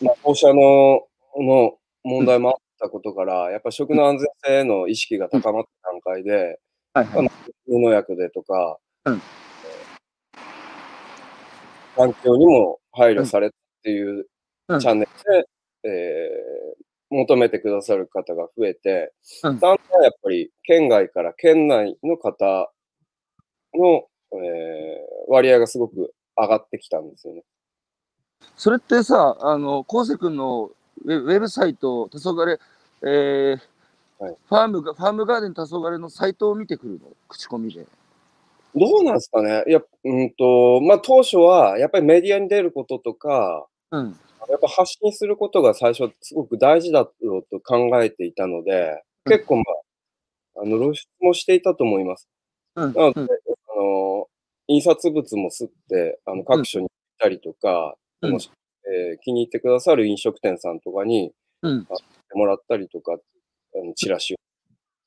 [0.00, 6.58] ー、まあ、放射能の問題もあったことから、やっぱ食の安全性への意識が高まった段階で。
[7.66, 9.22] 無農薬でとか、うん。
[11.96, 14.26] 環境にも配慮されてっていう
[14.68, 14.80] うん。
[14.80, 15.10] チャンネル
[15.82, 19.12] で、えー求めてくださる方が増えて、
[19.44, 19.60] うん。
[19.60, 22.72] だんだんやっぱり県外から県内の方
[23.74, 27.42] の、えー割合がすごく上がってきたんですよね。
[28.56, 30.70] それってさ、あの、昴生君の
[31.04, 32.58] ウェウェブサイト、黄昏、
[33.02, 33.58] えー
[34.18, 34.36] はい。
[34.48, 37.10] ファームが、ファームガーデン黄昏のサイトを見てくるの？
[37.28, 37.86] 口コミで。
[38.74, 39.64] どうなんですかね？
[39.68, 44.16] いや、うんと、まあ当初はやっぱりメディアに出ることとか、うん。
[44.50, 49.62] やっぱ発信することが最初すごく大事だろうと考えていたので、うん結構ま
[50.58, 52.28] あ、あの露出もしていたと思います。
[52.76, 52.92] うん。
[52.92, 53.28] なので、うんあ
[53.76, 54.28] の、
[54.68, 58.50] 印刷物も吸って、あの、各所に行ったりとか、うんもし
[58.86, 61.32] えー気に入ってくださる飲食店さんとかに
[61.62, 61.86] うん。
[62.34, 64.34] もらったりとか、あのチラシ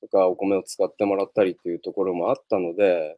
[0.01, 3.17] とかお米を使ってもらったりっていうところもあったので、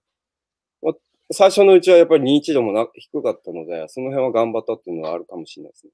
[1.31, 5.91] 最初のうちはやっぱり認知度もな低かったので、その辺は頑張ったっていうのはあるかもしれないですね。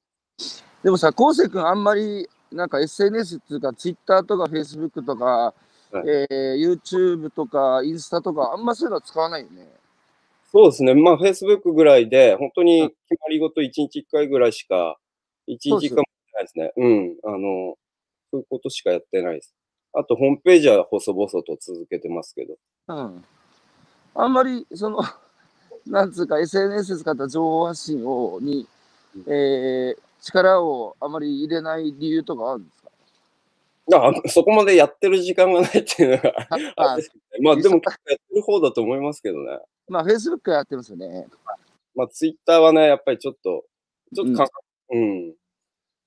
[0.81, 5.53] でもさ、昴生君あんまりなんか SNS っていうか、Twitter とか Facebook とか、は
[6.05, 9.67] いえー YouTube とかインスタとか、あんまそういうのは使わないよね。
[10.51, 10.93] そうですね。
[10.93, 14.97] まあ、Facebook ぐらいで、本当うんに決まり事1日1回ぐらいしか、
[15.49, 16.73] 1そうです日1回もないですね。
[16.77, 17.15] うん。
[17.25, 17.75] あの、
[18.31, 19.53] そういうことしかやってないです。
[19.91, 22.55] あと、ホームページは細々と続けてますけど。
[22.87, 23.25] うん。
[24.15, 24.99] あんまり、その、
[25.85, 28.67] なんつうか、SNS 使った情報発信を、に、
[29.27, 32.89] えー力をあまり入れない理由とかあるんですか？
[34.07, 36.33] あそこまでやってる時間がないっていうのが
[36.77, 36.97] あ。
[37.43, 39.59] まあ、でもやってる方だと思いますけどね。
[39.87, 41.27] まあ、Facebook やってますよね。
[41.93, 43.65] まあ、Twitter はね、やっぱりちょっと、
[44.15, 44.49] ちょっとか、
[44.89, 45.35] うん。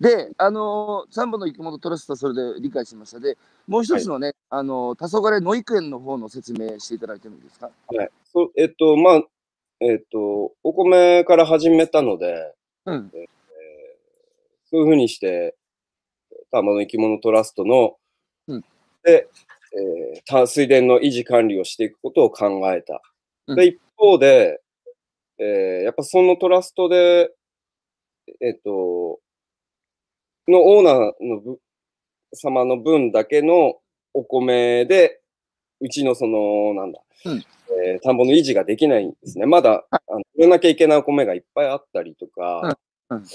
[0.00, 3.18] で、あのー、三本の生き物トラストはそれで理解しました。
[3.18, 7.70] で、もう一つのね、あのー、黄昏野育園の方の説明していただいてもいいですか？
[7.88, 8.10] はい。
[8.32, 9.22] そう、えっと、まあ、
[9.80, 12.54] えっと、お米から始めたので、
[12.86, 13.10] うん。
[13.14, 13.26] えー
[14.70, 15.56] そういうふうにして、
[16.50, 17.96] 田んぼの生き物トラストの、
[18.48, 18.64] うん
[19.02, 19.28] で、
[19.72, 23.00] えー淡水田の維持管理をしていくことを考えた。
[23.46, 24.60] うんで、一方で、
[25.38, 27.32] えーやっぱそのトラストで、
[28.40, 29.20] えっと、
[30.50, 31.58] のオーナーのぶ
[32.32, 33.76] 様の分だけの
[34.14, 35.20] お米で、
[35.80, 37.44] うちのその、なんだ、うん
[37.84, 39.46] えー田んぼの維持ができないんですね。
[39.46, 42.76] まだ、あの売らなきゃいけないお米がいっぱいあったりとか、
[43.10, 43.26] うんうんえ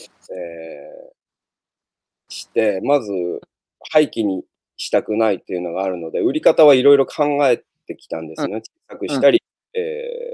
[1.10, 1.14] ー
[2.30, 3.12] して、まず
[3.92, 4.44] 廃棄に
[4.76, 8.62] したくないっていうのがあるので、売り方はいろいろ考えてきたんですね。
[8.62, 10.34] 小さくしたり、えー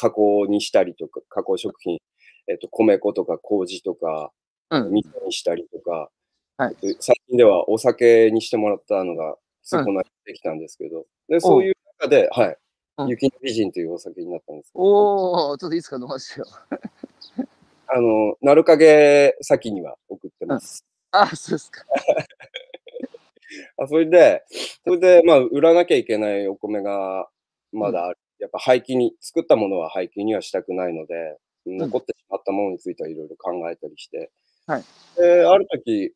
[0.00, 1.98] 加工にしたりとか、加工食品、
[2.46, 4.30] えっ、と、米粉とか麹とか、うん。
[4.70, 6.10] 味噌にしたりとか、
[6.56, 6.76] はい。
[6.82, 12.56] えっと最近ではお酒にしてもらったのが、つこなってきたんですけど、で、そういう中で、はい、
[12.98, 13.08] うん。
[13.08, 16.46] 雪の美人というお酒になったんですけど、おー、ちょっといいですか、飲ませてよ。
[17.88, 20.84] あの、なるかげ先には送ってます。
[21.10, 21.84] あ、そうですか。
[23.78, 24.44] あそれで、
[24.84, 27.28] それで、まあ、売らなきゃいけないお米が
[27.72, 28.18] まだある。
[28.38, 34.30] やっぱ廃棄に、作ったものは廃棄にはしたくないので、残ってしまったものについてはいろいろ考えたりして。
[34.70, 34.84] はい。
[35.16, 36.12] で、ある時、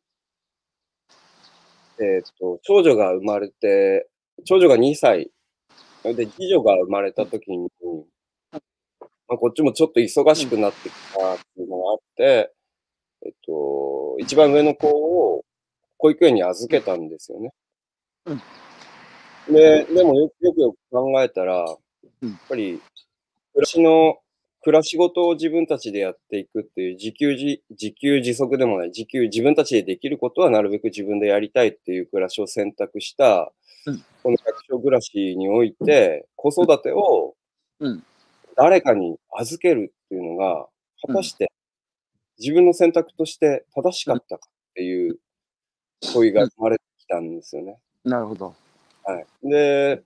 [1.99, 4.07] えっ、と、長女が生まれて、
[4.45, 5.29] 長女が2歳、
[6.03, 7.69] で、次女が生まれた時に、
[8.51, 8.59] ま
[9.31, 12.53] あ、こっちもちょっと忙しくなってきたっていうのがあって、
[13.25, 15.43] えっと、一番上の子を
[15.97, 17.51] 保育園に預けたんですよね。
[18.25, 18.41] うん。
[19.53, 21.65] で、でもよくよくよく考えたら、
[22.21, 22.29] うん。
[22.29, 22.81] やっぱり、
[23.51, 24.17] 暮らしの、
[24.65, 33.53] 暮らし事を自分たちでやっていくっていう、自給自、自給自足でもない、自給、自分たちでできることはなるべく自分でやりたいっていう暮らしを選択した、
[33.85, 37.35] うんこの百姓暮らしにおいて、子育てを
[37.79, 38.03] うん
[38.55, 40.67] 誰かに預けるっていうのが、
[41.05, 41.51] 果たして
[42.39, 45.19] 自分の選択として正しかったかっていう
[46.11, 47.77] 問いが生まれてきたんですよね。
[48.03, 48.55] なるほど。
[49.03, 49.25] はい。
[49.47, 50.01] で、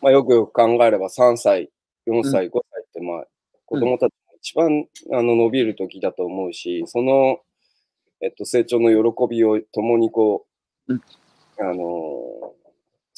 [0.00, 1.70] まあ、よくよく考えれば3歳、
[2.06, 3.26] 4歳、5歳まあ、
[3.66, 7.38] 子供たちが一番、あの伸びる時だと思うし、その、
[8.20, 10.46] えっと、成長の喜びを共にこ
[10.88, 11.02] う、うん。
[11.60, 12.60] あのー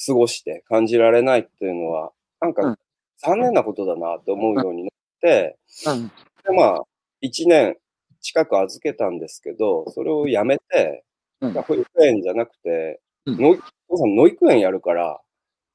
[0.04, 2.76] 過ごして感じられないっていうのは、なんかうん。
[3.18, 5.56] 残念なことだなって思うようになって、
[5.86, 6.08] うん。
[6.08, 6.12] で
[6.56, 6.82] まあ、
[7.22, 7.76] 1年
[8.20, 11.04] 近く預けたんですけど、それをやめて、
[11.40, 11.52] うん。
[11.52, 13.36] 保育園じゃなくて、うん。
[13.40, 15.20] のお父さん、野育園やるから、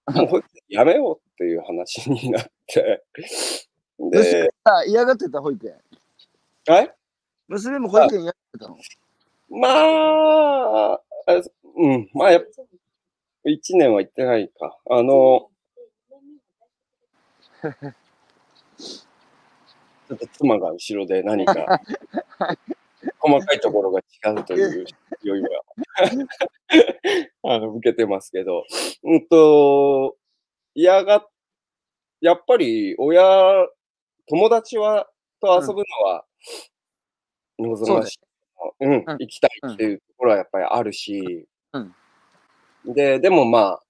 [0.07, 3.05] もう保育園やめようっていう話になって、
[3.99, 5.75] で、あ、嫌がってた保育園。
[6.67, 6.93] はい？
[7.47, 8.77] 娘も保育園嫌がってたの。
[9.49, 10.99] まあ、あ
[11.77, 12.47] うん、まあ、やっぱ、
[13.49, 14.77] 1年は行ってないか。
[14.89, 15.49] あの、
[20.07, 21.81] ちょっと妻が後ろで何か、
[23.19, 24.85] 細かいところが違うという
[25.25, 25.49] 余裕が、
[27.55, 28.65] あの、受けてますけど、
[29.03, 30.17] うんと、
[30.75, 31.27] 嫌が、
[32.21, 33.67] やっぱり親、
[34.29, 35.07] 友達は、
[35.41, 36.25] と遊ぶのは、
[37.59, 38.19] 望ましい。
[38.79, 41.95] うん、うん行きたいっていうところはやっぱりあるし、うん
[42.85, 43.83] で、でもまあ、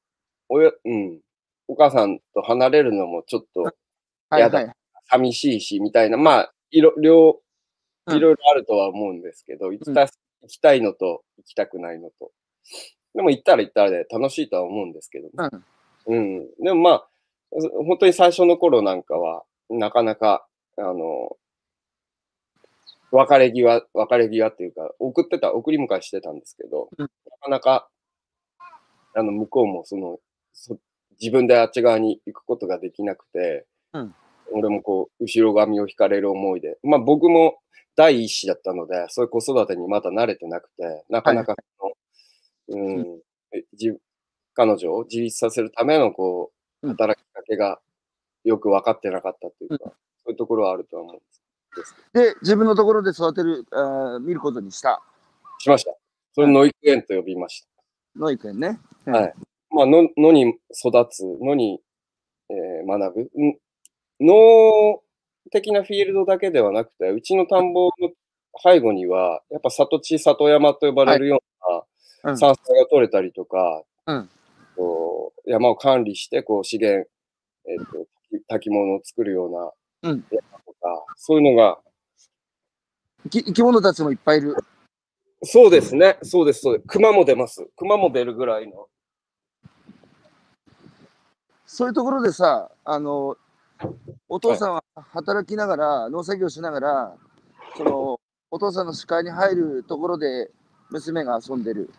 [0.49, 1.19] おや、うん、
[1.67, 3.61] お母さんと離れるのもちょっと
[4.29, 4.73] はいやだはい。
[5.09, 7.39] 寂しいし、みたいな、まあ、いろ、両、
[8.07, 10.09] うんいろいろあるとは思うんですけど、行きた、行
[10.47, 12.31] きたいのと行きたくないのと。
[13.13, 15.49] でも行ったら行ったらで楽しいとは思うんですけどね。
[16.05, 16.17] うん。
[16.17, 16.63] うん。
[16.63, 17.07] でもまあ、
[17.85, 20.47] 本当に最初の頃なんかは、なかなか、
[20.77, 21.37] あの、
[23.11, 27.07] 別れ際、別れ際っていうか、送ってた、送り迎えしてたんですけど、うん。
[27.07, 27.09] な
[27.39, 27.89] かなか、
[29.15, 30.19] あの、向こうもその、
[30.53, 30.77] そ
[31.19, 34.15] 自分であっち側に行くことができなくて、うん。
[34.51, 37.59] 俺もこう、後ろ髪を引かれる思いで、まあ僕も
[37.95, 43.21] 第一子だったので、そういう子育てにまだ慣れてなくて、なかなかその、うん、
[43.53, 43.93] えじ
[44.53, 46.51] 彼女を自立させるためのこ
[46.83, 46.91] う、うん。
[46.91, 47.79] 働きかけが
[48.47, 49.91] よく分かってなかったっていうか、そ
[50.27, 51.95] ういうところはあるとは思うんです。
[52.13, 55.01] で、自分のところで育てる、あー見ることにした。
[55.59, 55.93] しました。
[56.33, 58.19] それ、野育園と呼びました。
[58.19, 58.79] の育園ね。
[59.05, 59.33] はい。
[59.69, 61.81] まあ、の、のに育つ、のに、
[62.49, 63.41] えー学ぶ。
[63.41, 63.57] ん
[64.19, 65.01] 農
[65.51, 68.09] 的なフィールドだけではなくて、うちの田んぼの
[68.63, 71.39] 背後には、やっぱ里地、里山と呼ばれるよう
[72.23, 74.29] うなん山菜が取れたりとか、うん
[74.77, 77.09] こう山を管理して、こう資源、
[77.67, 78.05] えっ、と、
[78.47, 79.71] 炊き物を作るような
[80.11, 81.79] うん山とか、そういうのが、
[83.23, 84.55] 生き生き物たちもいっぱいいる。
[85.43, 86.87] そうですね、そうです、そうです。
[86.87, 87.67] 熊も出ます。
[87.75, 88.87] 熊も出るぐらいの。
[91.65, 93.37] そういうところでさ、あの、
[94.29, 97.17] お父さんは働きながら、農作業しながら、
[97.75, 98.19] その、
[98.49, 100.49] お父さんの視界に入るところで
[100.89, 101.91] 娘が遊んでる。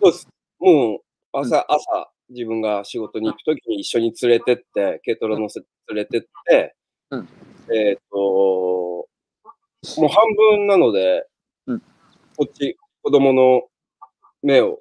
[0.00, 0.28] そうです。
[0.58, 1.00] もう
[1.32, 6.74] 朝、朝、自分が仕事に行くときに一緒に連れてって、軽トラ乗せて連れてって、
[7.10, 7.28] うん。
[7.74, 9.06] えっ、と、も
[9.98, 11.26] う半分なので、
[11.66, 11.82] うん。
[12.36, 13.62] こっち、子供の
[14.42, 14.80] 目を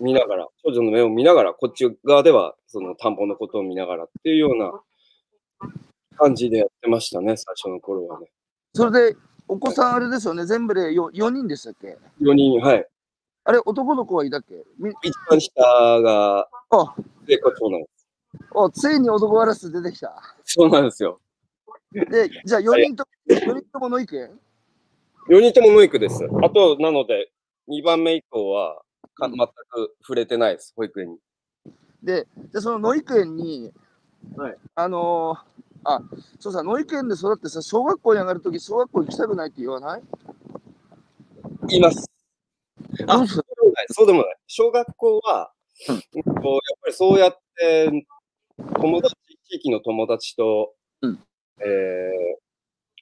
[0.00, 4.72] 見ながら、少女の目を見ながら、こっち側ではその田んぼのことを見ながらっていうような
[6.16, 8.26] 感じでやってましたね、最初の頃はね。
[8.74, 12.86] それで、お子さんあれですよね、全部で 4, 4人でしたっけ？4人、はい。
[13.48, 14.62] あれ、男の子はいたっけ？
[14.78, 15.62] み一番下
[16.02, 16.94] が、あ
[17.26, 18.06] 聖子長男です。
[18.50, 20.22] おついに男ワラス出てきた。
[20.44, 21.18] そうなんですよ。
[21.92, 24.38] で、じゃあ4人と、4人ともの育園
[25.30, 26.22] 4人とも無育です。
[26.42, 27.32] あと、なので、
[27.68, 28.82] 2番目以降は
[29.14, 31.18] かうん全く触れてないです、保育園に。
[32.02, 33.72] で、でその野育園に、
[34.36, 35.38] はいあのー
[35.84, 36.02] あ、
[36.38, 40.02] そうさ、野育園で育ってさ、小学校に上がるとき、小学校行きたくないって言わない？
[41.68, 42.07] 言います。
[43.06, 43.86] あそうでもない。
[43.90, 44.36] そうでもない。
[44.46, 45.52] 小学校は、
[45.88, 46.02] うんやっ
[46.82, 48.06] ぱりそうやって、
[48.80, 49.14] 友達、
[49.48, 51.18] 地域の友達と、うん
[51.60, 52.38] えー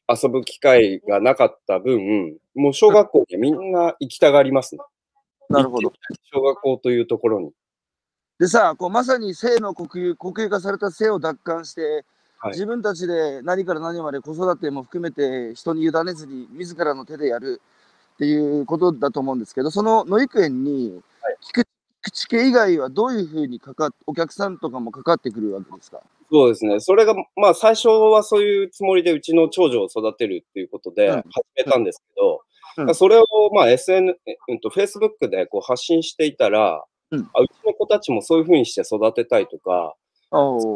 [0.09, 4.81] 遊ぶ機会がなかった分、もう小学校にみんな行きたがりますね。
[5.49, 5.93] なるほど。
[6.33, 7.51] 小学校というところに。
[8.39, 11.83] でさ、こうまさに性の国有、国有化された性を奪還して、
[12.39, 17.63] はい自分たちで何から何まで子育ても含めて人に委ねずに自らの手でやる
[18.17, 21.37] っていうことだと思うんですけど、その野育園にはい。
[21.43, 21.69] 聞く
[22.01, 26.01] 口系以外はどういうふうにかかっお客さんとかもかかってくるわけですか？
[26.31, 26.81] そうですね。
[26.81, 31.17] それが、まあ、最初はそういうつもりでうちの長女を育てるっていうことでうん。
[31.17, 31.25] 始
[31.57, 32.43] めたんですけど、
[32.87, 32.95] うん。
[32.95, 37.29] それを、まあ、SN、えうんと、Facebook でこう発信していたら、うん。
[37.35, 39.95] あうちの子たちもそういうふうにして育てたいとか、
[40.31, 40.69] 預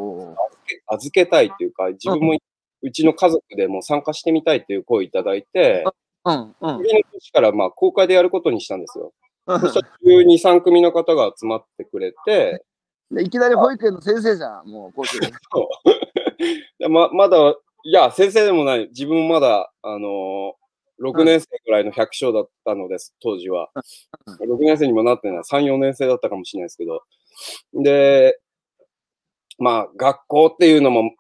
[0.67, 2.37] け預けたいっていうか、自分も
[2.83, 5.85] うちの家族でも参加してみたいっていう声をいただいて、
[6.25, 9.13] うんうん次の年からまあ公開でやることにしたんですよ。
[9.47, 12.65] そしたら12、3組の方が集まってくれて、
[13.11, 15.27] でいきなり保育園の先生じゃん、もう、こうして。
[16.79, 23.71] でままだ、いや、先生でもない、自分もまだ、あのー、6年生ぐらいの百姓だったのです、当時は。
[24.41, 27.03] 6年生にもなってない、3、4年生だったかもしれないですけど。
[27.75, 28.39] で、
[29.59, 31.11] まあ、学校っていうのも、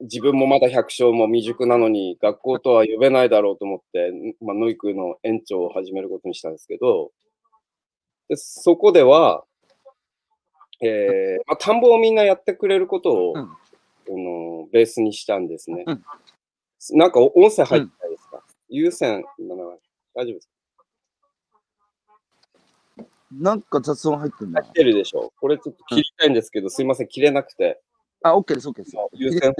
[0.00, 7.12] 自分もまだ百姓も未熟なのに、学校とは呼べないだろうと思って、まあ、野育の園長を始めることにしたんですけど、
[8.28, 9.44] でそこでは、
[10.80, 13.50] えーまあ、田んぼをみんなやってくれることを、うん
[14.06, 15.84] あのベースにしたんですね。
[15.86, 16.04] うん
[16.90, 19.78] なんか音声入ってないですか、優先、今の
[20.14, 20.50] 大丈夫です
[23.32, 24.72] なんか雑音入ってんなか入っ。
[24.74, 27.80] てるでしょこれちょっと切りたいんですけど、すいません、切れなくて。
[28.22, 28.96] あ、OK です、OK です。
[29.14, 29.54] 優先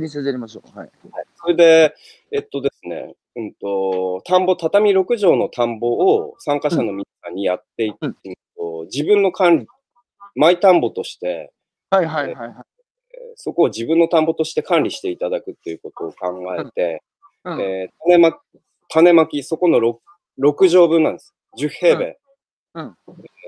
[0.00, 0.78] 気にせずやりましょう。
[0.78, 0.90] はい。
[1.36, 1.94] それで、
[2.32, 9.66] えっとですね、うんと、田んぼ、畳6畳の田んぼを参加者の皆さんにやっていって、うんうんと自分の管理、
[10.34, 11.52] マイ田んぼとして、
[11.90, 12.48] はいはいはいはい。
[12.48, 12.60] えー
[13.36, 17.02] そこを自分の田んぼとして管理していただくっていうことを考えて、
[17.44, 18.36] うんえー種まき、
[18.88, 19.96] 種まき、そこの 6,
[20.40, 21.34] 6畳分なんです。
[21.58, 22.18] 10平米。
[22.74, 22.94] うんうん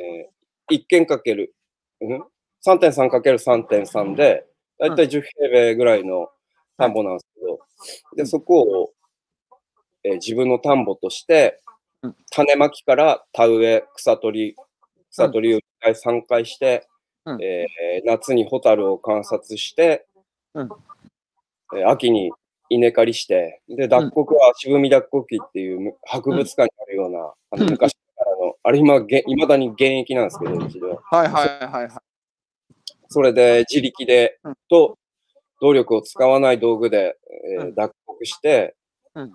[0.01, 1.55] えー、1軒かける、
[2.01, 2.25] うん、
[2.67, 4.47] 3.3かける3.3で、
[4.79, 6.29] だいたい10平米ぐらいの
[6.83, 7.61] 田んぼなんですけど、
[8.17, 8.93] で、そこを、
[10.05, 11.61] えー自分の田んぼとして
[12.03, 14.57] うん、種まきから田植え、草取り、
[15.11, 16.89] 草取りを1回3回して、
[17.25, 17.43] うん。
[17.43, 20.07] えー夏にホタルを観察して、
[20.55, 20.69] うん。
[21.77, 22.33] えー秋に
[22.69, 27.19] 稲刈りして、で、脱穀は渋み脱穀機っていうむ博物館にあるような、
[27.51, 27.71] あのうん。
[27.71, 31.01] 昔からの、あれ今げ、いまだに現役なんですけど、うちでは。
[31.05, 31.91] はいはいはいはい。
[33.09, 34.55] それで自力で、うん。
[34.69, 34.99] と、
[35.63, 37.17] 動力を使わない道具で、
[37.57, 37.75] えーうん。
[37.75, 38.75] 脱穀して、
[39.15, 39.33] うん。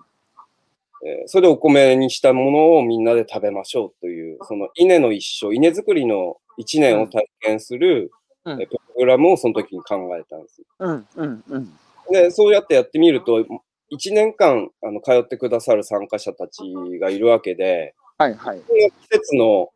[1.06, 8.12] えーそれでお米にしたものをみんなで食べましょうという、その稲の一生、稲作りの一年を体験する、
[8.44, 8.60] うん。
[8.60, 10.62] えープログラムをその時に考えたんです。
[10.78, 11.78] うん、うん、うん。
[12.10, 16.62] で、そうやってやってみると、1年間あの通ってくださる参加者たち
[17.00, 18.60] がいるわけで、はい、はい。
[18.60, 19.70] 季節の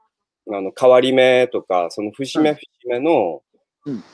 [0.50, 3.42] あの変わり目とか、その節目節目の、
[3.86, 4.00] うん。
[4.00, 4.05] こ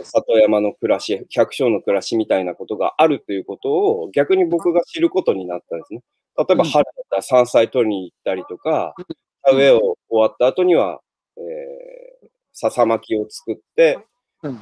[0.00, 6.02] う里山の暮らし、百姓の暮らしみたいなことがあるということを逆に僕が知ることになったんですね。
[6.38, 6.70] 例えばうん。
[6.70, 9.04] 春だったら山菜取りに行ったりとか、うん。
[9.42, 11.00] 田植えを終わった後には、
[11.36, 13.98] えー、笹巻きを作って
[14.42, 14.60] うん。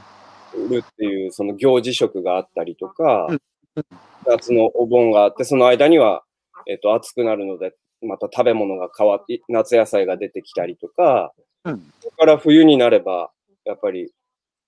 [0.66, 3.40] 売るっていうその行事食があったりとか、うん。
[4.26, 6.22] 夏のお盆があって、その間には、
[6.66, 11.32] えっ、と、暑くなるので、また食べ物が変わって、夏野菜が出てきたりとか、
[11.64, 11.92] うん。
[12.00, 13.30] それから冬になれば、
[13.64, 14.12] やっぱり、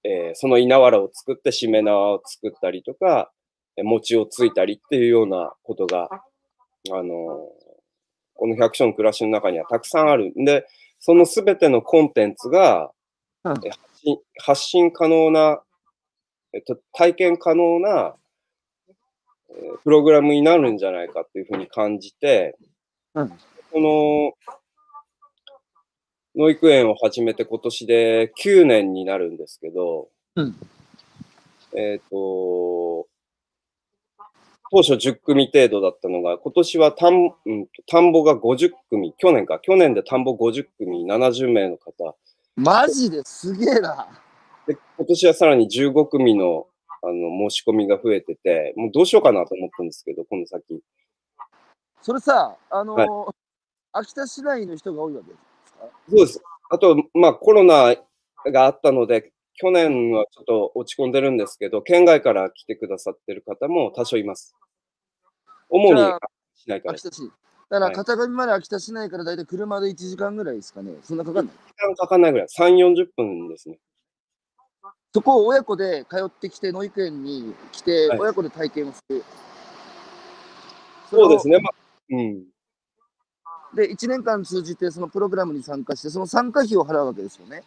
[0.07, 3.33] えーその稲わらを作って、しめ縄を作ったりとか、
[3.77, 7.03] えー餅をついたりっていうようなことが、あ。
[7.03, 7.07] のー
[8.39, 10.67] この百姓の暮らしの中にはたくさんあるんで、
[11.01, 12.91] そのすべてのコンテンツが、
[13.71, 15.63] 発信発信可能な、
[16.53, 18.15] えっと、体験可能な、
[19.51, 22.57] えープログラムになるんじゃないかっていうふうに感じて、
[23.15, 23.29] うん。
[23.73, 24.57] この、
[26.37, 30.57] 農育園を始めて今年で9年になるんですけど、うん
[31.75, 33.07] えっ、と、
[34.71, 42.17] 当初10組程度だったのが、今年は田ん,、うん、田んぼが50組、去年か、去年で田んぼ50組、70名の方、
[42.57, 44.09] マジですげえな。
[44.67, 46.67] で今年はさらに15組の
[47.03, 50.81] あの申し込みが増えてて、もうどうしようかなと思ったんですけど、この先。
[52.03, 53.35] それさ、あのーは
[53.93, 55.56] 秋田市内の人が多いわけですか
[56.09, 56.43] そうです。
[56.71, 57.97] あと、まあコロナ
[58.53, 64.55] があったので、去年はちょっと落ち込んでるんですけど、県外から来てくださってる方も多少います。
[65.71, 66.21] 主にじゃあ
[66.55, 66.99] しないから。
[66.99, 70.93] だから、はい片上まで秋田市内からだいたい車で1時間ぐらいですかね。
[71.03, 71.55] そんなかかんない？
[71.89, 72.47] 間かかんないぐらい。
[72.49, 73.79] 3、40分ですね。
[75.13, 79.25] そこを親子で通ってきて、野育園に来て、はい親子で体験をする。
[81.11, 81.57] そうですね。
[81.57, 81.63] ね。
[81.63, 81.75] まあ、
[82.11, 82.45] うん。
[83.75, 87.63] で、1年間通じてそのプログラムに参加して、その参加費を払うわけですよね。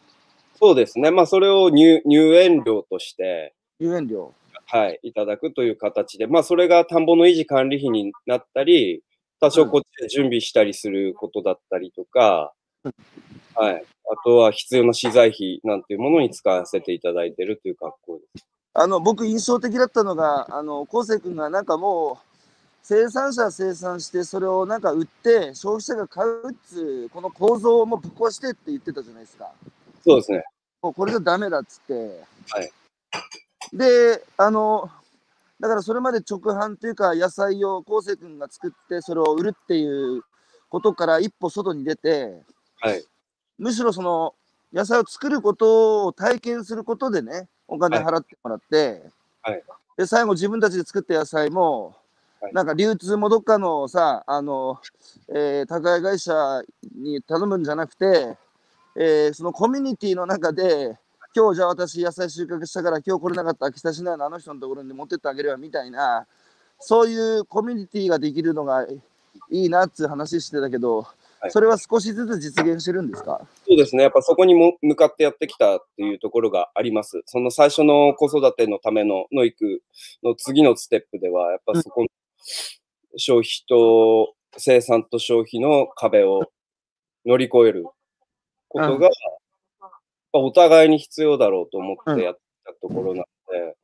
[0.58, 1.12] そうですね。
[1.12, 4.34] まあ、それを入入園料として、入園料。
[4.66, 9.02] はい、いただくという形で、まあ、それが田んぼの維持管理費になったり、
[9.40, 12.94] 多少こっちで準備したりすることだったりとか、うん
[13.56, 13.84] はい。
[14.12, 18.46] あとは必要な資材費なんていうものに使わせていただいているという格好です。
[18.74, 22.29] あの僕印象的だったのが、あの昴生君がなんかもう
[22.90, 29.52] 生産者は生産してそれをなんか売って消費者が買うっつうこの構造をもうぶっ壊してって言ってたじゃないですか。
[30.04, 30.44] そうですね。
[30.82, 31.94] もうこれじゃダメだっつって。
[31.94, 32.72] はい。
[33.74, 34.90] で、あの
[35.60, 40.24] だからそれまで直販というか野菜を昴生君が作ってそれを売るっていう
[40.68, 42.42] ことから一歩外に出て、
[42.82, 43.06] はい。
[43.60, 44.34] むしろその
[44.74, 49.04] 野菜を作ることを体験することでね、お金払ってもらって、
[49.44, 49.62] はい
[49.96, 51.99] で最後自分たちで作った野菜も、はい
[52.54, 54.80] なんか流通もどっかのさ、あの、
[55.30, 56.34] えー宅配会社
[56.96, 58.38] に頼むんじゃなくて、
[58.96, 60.98] えーそのコミュニティの中で、
[61.36, 66.26] 今日じゃあ私野菜収穫したから今日来れなかった秋田市内のあの人のところに持ってってあげるわみたいな、
[66.80, 73.40] そういうコミュニティができるのがいいなっつう話してたけど、はいそれは少しずつ実現してるんですか？
[73.66, 74.04] そうですね。
[74.04, 77.22] やっぱそこにも向かってやってきたっていうところがあります。
[77.26, 79.82] その最初の子育てのための農育
[80.22, 82.08] の次のステップでは、やっぱそこの
[83.18, 86.52] 消費と生産と消費の壁を
[87.26, 87.86] 乗り越える
[88.68, 89.10] ことが、
[90.34, 93.76] お互いに必要だろうと思ってやったところなので、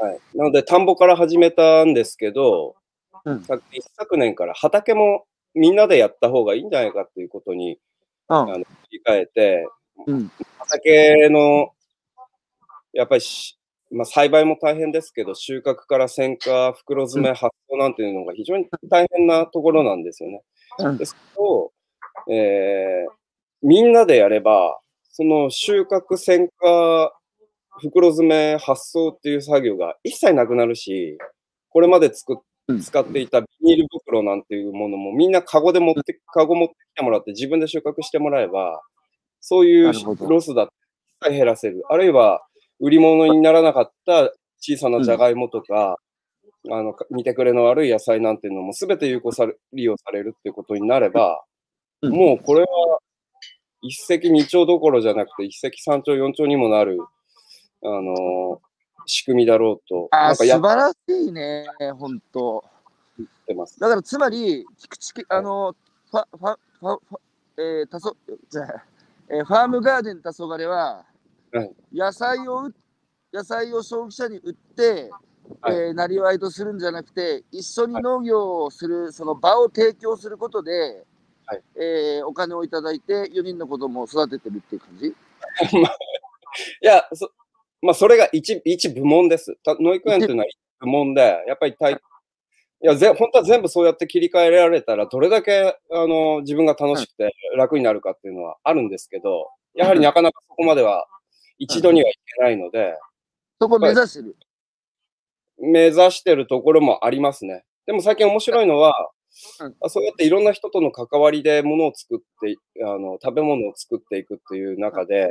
[0.00, 0.20] はい。
[0.34, 2.76] なので、田んぼから始めたんですけど、
[3.24, 3.44] うん。
[3.44, 7.78] 昨年から畑もみんなでやった方がいいんじゃないかっていうことに
[8.30, 8.36] うん。
[8.36, 9.68] あの切り替えて、
[10.06, 10.30] うん。
[10.58, 11.72] 畑の、
[12.92, 13.58] やっぱりし、
[13.90, 20.42] まあ、栽培も大変ですけど、収穫から選果、袋詰め、発送なんていうのが非常に大変なところなんですよね。
[20.78, 20.96] うん。
[20.98, 21.72] ですけど、
[22.32, 23.20] えー
[23.62, 24.78] みんなでやれば、
[25.10, 27.12] その収穫、選果、
[27.82, 31.18] 袋詰め、発送っていう作業が一切なくなるし、
[31.68, 32.38] これまで作
[32.82, 38.80] 使っていたビニール袋なんていうものもみんなカゴで持って、カゴ持ってきてもらって自分で収穫してもらえば、
[39.40, 39.92] そういう
[40.28, 40.68] ロスだっ
[41.22, 41.82] て減らせる。
[41.90, 42.40] あるいは、
[42.80, 45.96] 売り物にならなかった小さなじゃがいもとか、
[46.70, 51.42] あの、見てくれの悪い野菜なんていうのも全て有効され利用されるっていうことになれば、
[52.02, 52.66] うんもうこれは、
[53.82, 56.98] 一石二鳥どころじゃなくて、一石三鳥四鳥にもなる、
[57.82, 58.60] あの
[59.06, 61.66] 仕組みだろうと、あ素晴らしいね、
[61.98, 62.64] 本当。
[63.50, 63.78] てます。
[63.78, 65.74] だからつまり、菊池あの、
[66.10, 67.18] ファ、ファ、ファ、ファ
[67.58, 68.16] えー、たそ、
[68.48, 68.84] じゃあ
[69.28, 71.04] えーファームガーデン黄昏は、
[71.52, 71.72] はい。
[71.92, 72.74] 野菜を売
[73.32, 75.10] 野菜を消費者に売って、
[75.60, 75.76] はい。
[75.76, 81.04] えーなりわいとするんじゃなくて、一緒に農業をする、その場を提供することで、
[81.46, 81.62] はい。
[81.76, 85.06] えーお金をいただいて、4人の子供を育ててるっていう感じ？
[86.82, 87.30] いや、そ
[87.82, 89.56] まあ、それが一一部門です。
[89.64, 91.96] た農育園というのは一部門で、やっぱり大、い
[92.80, 101.06] やぜ、本当は全部そうやって切り替えられたら、どれだけあの自分が楽しくて楽になるかっていうのはあるんですけど、やはりなかなかそこまでは
[101.60, 102.98] 一度にはいけないので、
[103.60, 104.36] そこ目指してる。
[105.58, 107.64] 目指してるところもありますね。
[107.86, 109.10] でも最近面白いのは、
[109.60, 109.76] うん。
[109.82, 115.30] あそうやっていろんな人との関わりでものを作って、あの食べ物を作っていくっていう中で、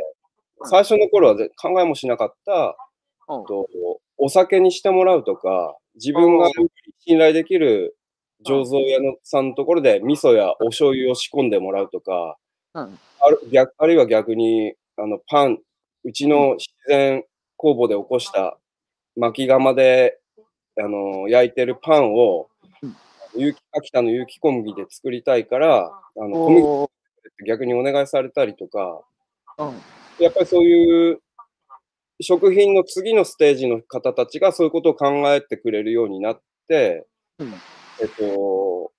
[0.60, 0.70] うん。
[0.70, 2.78] 最初の頃はぜ考えもしなかった、
[3.28, 3.46] うん。
[3.46, 3.68] と
[4.18, 6.50] お酒にしてもらうとか、自分が
[7.08, 7.98] 信頼できる
[8.46, 12.38] 醸造屋のさんのところで味噌やお醤油を仕込んでもらうとか、
[12.76, 13.00] うん。
[13.20, 15.58] ある逆あるいは逆にあのパン、
[16.04, 17.24] うちの自然
[17.58, 18.58] 工房で起こした
[19.16, 20.20] 巻き窯で
[20.78, 22.48] あの焼いてるパンを
[22.82, 22.96] うん、
[23.36, 26.90] 有機秋田の有機小麦で作りたいから、あの小麦
[27.46, 29.02] 逆にお願いされたりとか、
[29.58, 30.24] うん。
[30.24, 31.20] やっぱりそういう
[32.22, 37.06] 食品の次のステージの方たちがそういうことを考えてくれるようになって、
[37.38, 37.54] うん。
[38.02, 38.92] えっと、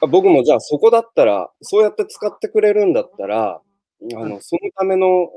[0.00, 3.60] あ僕もじゃあそこだったら、そうやって使ってくれるんだったら、あ
[4.00, 5.28] の、そのための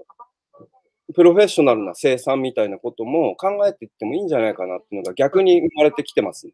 [1.13, 6.49] プロフェッショナルな生産みたいなことも考えていってもいいんじゃないかなっていうのが逆に生まれてきてます。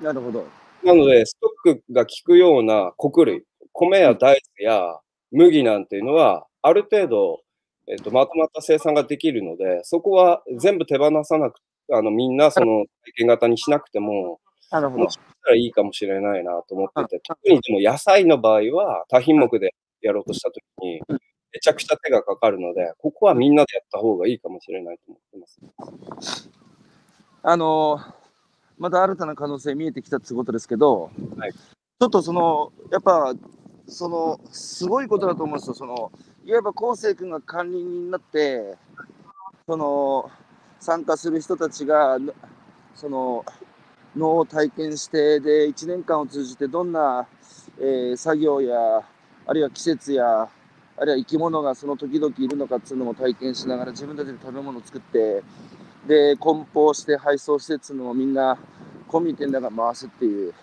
[0.00, 0.46] なるほど。
[0.84, 5.00] なので、ストックが効くような穀類、米や大豆や
[5.32, 7.40] 麦なんていうのは、ある程度、
[7.88, 11.58] えっと、まとまった生産ができるので、そこは全部手放さなく
[11.90, 15.18] あの、みんなその体験型にしなくても、なるほどもし。
[15.18, 21.00] かしたらいいかもしれないなと思ってて、特にでも野菜の場合は多品目でやろうとしたときに、
[21.52, 26.50] めちゃくちゃ手がかかるので、ここはみんなでやった方がいいかもしれないと思ってます。
[27.42, 28.18] あのー
[28.78, 33.34] また新たな可能性見えてきたってことですけど、はいちょっとその、やっぱ、
[33.88, 35.74] その、すごいことだと思うんですよ。
[35.74, 36.12] その、
[36.44, 38.76] いわば昴生君が管理人になって、
[39.66, 40.30] その、
[40.78, 42.32] 参加する人たちが、の
[42.94, 43.44] その、
[44.14, 47.26] 脳を体験して、で、1年間を通じてどんな、
[47.80, 49.02] えー作業や、
[49.44, 50.48] あるいは季節や、
[51.00, 55.42] あるいは生き物がその時々いるのかっていうのも体験しながら自分たちで食べ物を作って、
[56.06, 58.58] で、梱包して配送してっていうのをみんな
[59.06, 60.54] コミュニティの中回すっていう。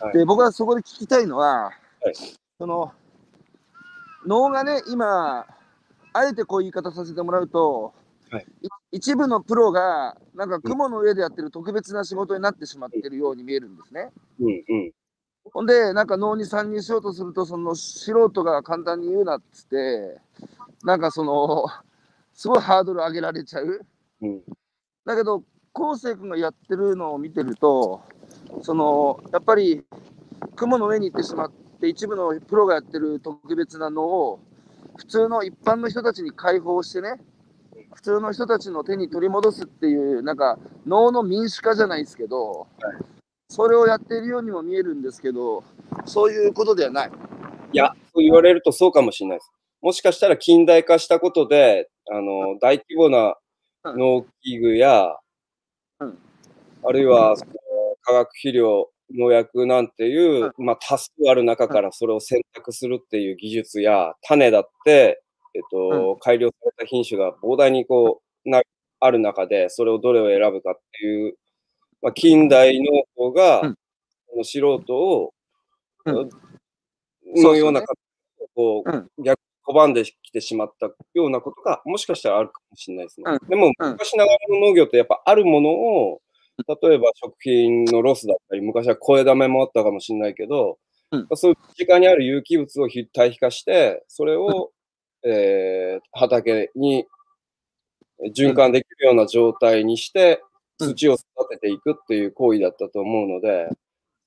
[0.00, 1.72] はいで、僕はそこで聞きたいのは、は
[2.10, 2.14] い
[2.58, 2.92] その、
[4.26, 5.46] 能がね、今、
[6.12, 7.92] あえてこういう言い方させてもらうと、
[8.30, 14.10] はいい一部のプロが、なんか雲の上でやってる特別な仕事になってしまってるように見えるんですね。
[14.40, 14.92] うんうん。
[15.52, 20.20] ほんで、なんか能に参入しようとすると、その素人が簡単に言うなっつって、
[20.84, 21.66] なんかその、
[22.32, 23.80] すごいハードル上げられちゃう。
[24.22, 24.42] うん
[25.08, 25.42] だけど、
[25.72, 28.02] 昴生君がやってるのを見てると、
[28.60, 29.82] そのやっぱり
[30.54, 34.40] 雲の上に行ってしまって、一部のプロがやってる特別なのを、
[34.96, 37.22] 普通の一般の人たちに解放してね、
[37.94, 42.66] 普通の人たちの手に取り戻すっていう、なんか能の民主化じゃないですけど、
[43.48, 45.64] それをやっているようにも見えるんですけど、
[46.04, 47.10] そういうことではない。
[47.72, 49.50] いや、そう言われるとそうかもしれないです。
[49.80, 53.36] もしかしたら近代化したことで、あの、大規模な
[53.84, 55.16] 農機具や、
[56.00, 56.18] うん。
[56.84, 57.52] あるいはその
[58.02, 65.22] 化学肥料、農薬なんていう、まあ、多数ある中からそれを選択するっていう技術や、種だって、
[65.54, 68.60] えっと、改良された品種が膨大にこう、な
[69.00, 71.38] ある中で、それをどれを選ぶかっていう、
[72.02, 74.44] まあ、近代農法が、うん。
[74.44, 75.32] 素人を、
[76.04, 76.30] うん。
[77.42, 77.96] のような形
[78.38, 79.10] でこう、うん。
[79.18, 79.38] 逆
[79.68, 83.24] 拒んできてしまったようなことが、もしかしたらあるかもしれないですね。
[83.26, 83.48] うん。
[83.48, 83.92] でも、うん。
[83.92, 86.20] 昔ながらの農業ってやっぱあるものを、
[86.66, 90.78] 例えば食品のロスだったり、昔は声だめもあったかもしれないけど、
[91.10, 91.28] うん。
[91.34, 94.70] そういう身近にある有機物を非対比化して、それを、
[95.24, 97.06] えー畑に
[98.34, 100.47] 循環できるような状態にして、うん
[100.78, 103.68] 土を育てていくっていう行為だったと思うので、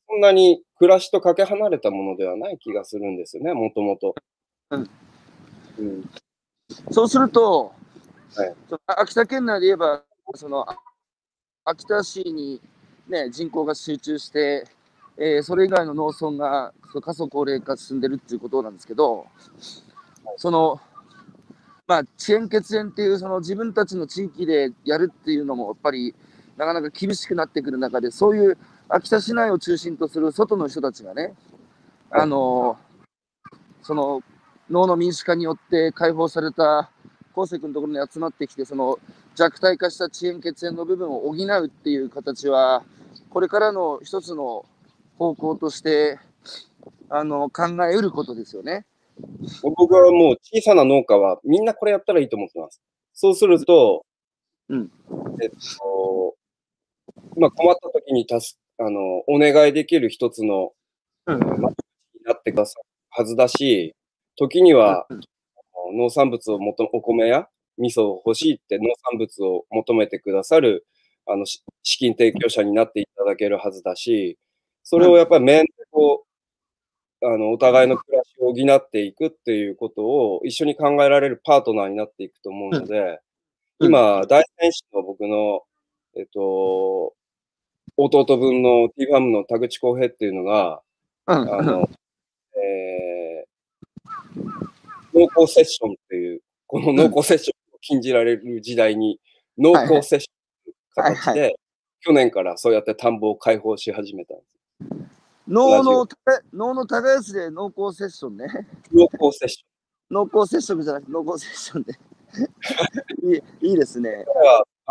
[0.09, 4.15] そんなに暮らしとかけ離れたものではない気がするんですよね、もともと。
[4.71, 4.89] うん。
[5.79, 6.09] うん。
[6.91, 7.73] そうすると、
[8.35, 8.55] はい。
[8.87, 10.03] 秋田県内で言えば、
[10.35, 10.77] そのあ
[11.65, 12.61] 秋田市に、
[13.07, 14.65] ね、人口が集中して、
[15.17, 19.27] えーそれ以外の農村が過疎高齢化進んでるっていうことなんですけど、
[20.37, 20.79] その、
[21.87, 26.15] まあ、遅延血縁っていう、その自分たちの地域でやるっていうのも、やっぱり、
[26.62, 28.55] なかなか厳しくなってくる中で、そういう
[28.88, 31.34] 秋田市内を中心とする外の人たちがね、
[32.12, 32.78] あの、
[33.82, 34.22] その、
[34.70, 36.91] 脳の民主化によって解放された
[37.36, 38.99] 昴生君のところに集まってきて、その
[39.34, 42.84] 弱体化した遅延血縁の部分を補うっていう形は、
[43.32, 44.64] これからの一つの
[45.18, 46.20] 方向として、
[47.09, 48.86] あの、考えうることですよね。
[49.64, 52.80] 僕はもう小さな農家はみんなこれやったらいいと思ってます。
[53.14, 54.05] そうすると、
[54.70, 54.91] うん
[55.41, 56.36] えっと、
[57.38, 60.71] まあ、困った時に助あの、お願いできる一つの、
[61.27, 61.39] うん。
[61.39, 63.95] まあになってくださるはずだし、
[64.38, 65.21] 時には、うん。
[65.97, 70.86] 農産物をもと、お米や味噌を欲しいって農産物を求めてくださる、
[71.27, 74.38] あの、し資金提供者になっていただけるはずだし、
[74.84, 76.25] それをやっぱり面でこ
[77.21, 83.19] う、あの、お互いの暮らしを補っていくっていうことを一緒に考えられるパートナーになっていくと思うので、
[83.79, 83.88] うん。
[83.89, 85.63] 今、大戦士の僕の、
[86.17, 87.13] えっと、
[87.97, 90.81] 弟分の T ファームの田口康平っていうのが、
[91.27, 91.89] うんあの、
[92.55, 94.39] えー、
[95.13, 99.19] 濃厚セッションっていう、この濃厚セッションを禁じられる時代に、
[99.57, 101.55] 濃厚セッションという形で、
[102.01, 104.59] 去年からそうやって田んぼを開放し始めたんです。
[105.47, 106.07] 脳の、
[106.53, 108.47] 脳の耕すで濃厚セッションね。
[108.93, 109.65] 濃厚セッシ
[110.11, 111.93] 濃厚接触じゃなくて濃厚セッションで。
[113.23, 114.25] いいいいですね。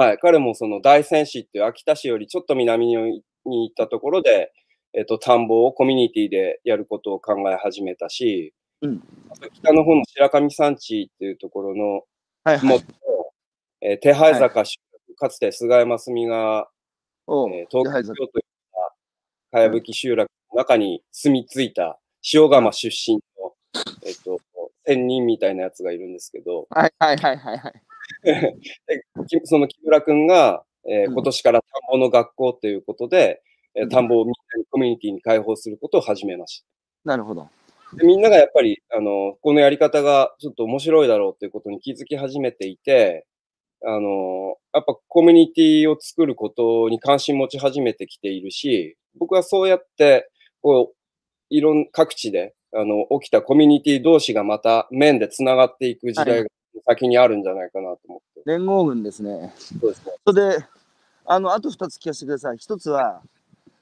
[0.01, 4.53] は、はい、彼もその大仙市っていう秋田市よりちょっと南にに行ったところで、
[4.93, 9.03] えっと、田んぼをコミュニティでやることを考え始めたし、うん。
[9.55, 12.03] 北の方の白神山地っていうところの、
[12.45, 12.69] はいはい。
[12.69, 12.87] もっと、
[13.81, 16.69] えー手配坂集落、かつて菅山澄が、
[17.29, 18.45] えー東京といっ
[19.53, 21.99] たかやぶき集落の中に住み着いた
[22.35, 23.23] 塩釜出身の、
[24.05, 24.39] えっと、
[24.85, 27.83] 仙人みたいなやつがいるんですけど、はいはいはいはいはい。
[29.45, 33.43] その木村君が、えーうん今年から田んぼの学校ということで、
[33.75, 36.67] えーうん田んぼをみんなにコミュニティに開放することを始めました。
[37.05, 37.49] なるほど。
[37.95, 43.27] でみんながやっぱり、あの、このやり方がちょっと面白いだろうということに気づき始めていて、
[43.85, 50.31] あの、やっぱコミュニティを作ることに関心持ち始めてきているし、僕はそうやって、
[50.63, 50.97] こう、
[51.49, 56.51] いろん、各地で、あの、起きたコミュニティ同士がまた面で繋がっていく時代が
[56.87, 58.43] 先にあるんじゃないかなと思って。
[58.47, 59.55] 連合軍ですね。
[59.57, 60.13] そうですね。
[60.27, 60.65] それで、
[61.25, 62.57] あの、あと2つ聞かせてください。
[62.57, 63.23] 1つは、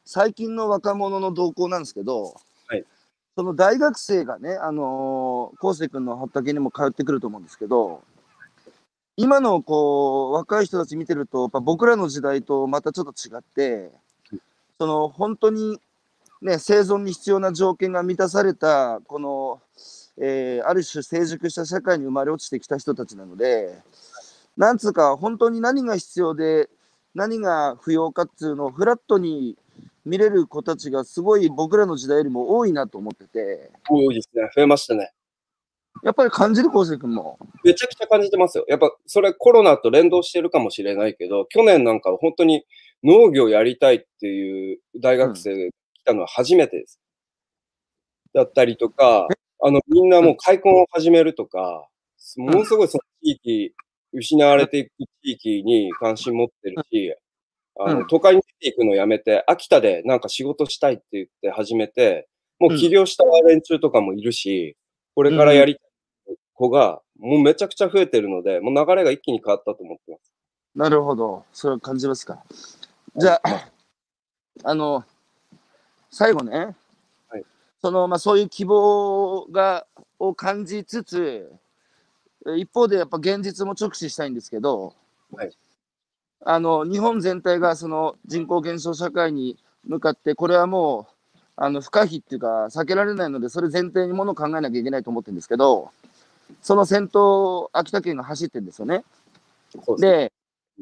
[0.04, 2.34] 最近の若者の動向なんですけど、
[2.66, 2.84] はい
[3.38, 8.02] その大学生がね、あのー、昴生君の畑にも通ってくると思うんですけど、
[9.16, 13.92] 今のこう若い人たち見てると、やっぱ僕らの時代とまたちょっと違って、
[14.76, 15.78] その本当に、
[16.42, 19.60] ね、生存に必要な条件が満たされた、この、
[20.20, 23.78] えーある種成熟した社会に生まれ落ちてきた人たちなので、
[24.56, 26.68] なんつうか、本当に何が必要で、
[27.14, 29.56] 何が不要かっていうのをフラットに
[30.04, 34.50] 見れる子たちがすごい僕らの時代よりも多いなと思ってて、多いですね。
[34.54, 35.12] 増えましたね。
[36.02, 37.38] やっぱり感じる、昴生君も。
[37.64, 38.64] めちゃくちゃ感じてますよ。
[38.68, 42.64] やっぱそれコロナと連動してるかもしれないけど、去年なんかは本当に
[43.02, 47.00] 農業やりたいっていう大学生が来たのは初めてです。
[48.34, 49.26] だったりとか、
[49.60, 51.88] あの、みんなもう開墾を始めるとか、
[52.36, 53.74] ものすごいその地域、
[54.12, 54.90] 失われていく
[55.22, 57.14] 地域に関心持ってるし、
[57.80, 62.28] あの、うん都会に出ていくのをやめて、秋田でなんか仕事したいって言って始めて、
[62.58, 64.76] もう起業した連中とかもいるし、
[65.14, 65.80] これからやりた
[66.32, 70.34] い子が、もうめちゃくちゃ増えてるので、もう流れが一気に変わったと思ってます。
[70.74, 71.44] なるほど。
[71.52, 72.42] それは感じますか。
[73.16, 73.70] じゃあ、
[74.64, 75.04] あの、
[76.10, 76.87] 最後ね、はい
[77.80, 79.86] その、まあ、そういう希望が、
[80.18, 81.50] を感じつつ、
[82.46, 84.94] え一方でやっぱ現実も直視したいんですけど、
[85.34, 85.56] はい
[86.44, 95.90] あの、日本全体がその人口減少社会に向かって、これはもう、あの、不可避っていうか、避けられないので、それ前提にものを考えなきゃいけないと思ってるんですけど、
[96.62, 99.04] その先頭を秋田県が走ってるんですよね。
[99.98, 100.32] で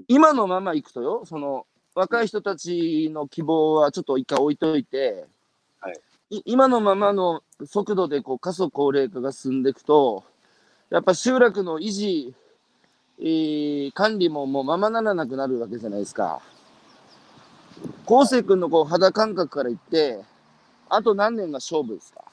[0.09, 5.27] 今のまま行くとよ、その若い人たちの希望はちょっと一回置いといて、
[6.45, 10.25] 今のままの速度でこう過疎高齢化が進んでいくと、
[10.91, 12.35] やっぱ集落の維持、
[13.21, 16.43] えー管理ももうままならなくなるわけじゃないですか。
[18.07, 20.23] 昴生君のこう肌感覚から言って、
[20.89, 22.25] あと何年が勝負ですか？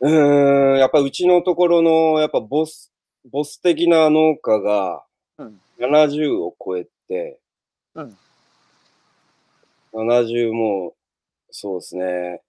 [0.00, 2.90] うーん、やっぱうちのところの、やっぱボス、
[3.30, 5.04] ボス的な農家が
[5.36, 5.60] うん。
[5.78, 7.38] 70を超えて、
[7.94, 8.16] うん。
[9.92, 10.94] 70も、
[11.50, 12.42] そうですね。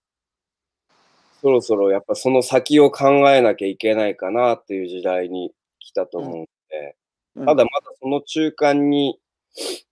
[1.41, 6.95] そろそろやっぱその先を考えなきゃいけないかなっていう時代に来たと思うので、
[7.35, 7.67] うんただまだ
[8.01, 9.17] その中間に、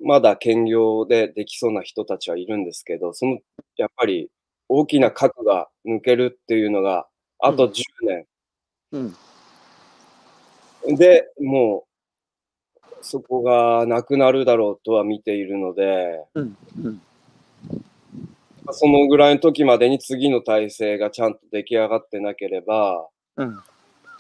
[0.02, 3.40] まだ兼業でできそうな人たちはいるんですけど、その
[3.78, 4.30] やっぱり
[4.68, 7.08] 大きな核が抜けるっていうのが、
[7.40, 8.26] あと10年。
[8.92, 9.00] う
[10.94, 10.96] ん。
[10.98, 11.86] で、も
[12.82, 17.02] う、そこがなくなるだろうとは見ているので、うん。
[18.70, 18.74] うん。
[18.74, 23.08] そのぐらいの時までに次の体制がちゃんと出来上がってなければ、
[23.38, 23.58] うん。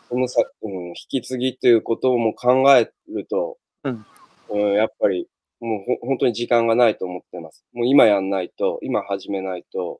[0.09, 4.05] このさ、うん、引き継ぎっていうことも考えると、うん
[4.49, 5.27] うんやっぱり
[5.59, 7.65] もうほ本当に時間がないと思ってます。
[7.73, 9.99] もう今やんないと、今始めないと、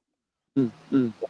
[0.56, 0.74] うん。
[0.92, 1.02] うん。
[1.02, 1.28] うん、さ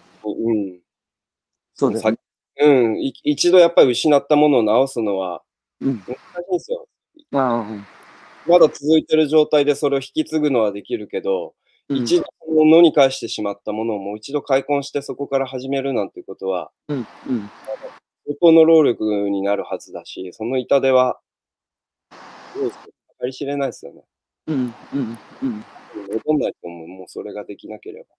[1.74, 2.18] そうですね。
[2.62, 5.42] うん、い一度やっぱり失ったものを直すのは
[5.82, 5.98] うん。
[6.00, 6.88] 難しいんですよ。
[7.32, 11.54] まだ続いてる状態でそれを引き継ぐのはできるけど、うん。
[11.90, 16.98] 一度その野に返してしまったものをもう一度開墾してそこから始めるなんてことは、うん。
[16.98, 17.00] う
[17.34, 17.50] ん。
[18.26, 21.20] 相当の労力になるはずだし、その痛手は、
[22.56, 22.86] どうですか？
[23.22, 24.04] 計り知れないですよね。
[24.48, 24.74] うん。
[24.94, 25.18] うん。
[25.42, 25.66] うん。
[26.26, 28.16] 戻んないと思う、もうそれができなければ。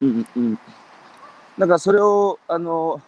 [0.00, 0.26] うん。
[0.36, 0.54] うん。
[1.58, 3.00] だからそれを、あの、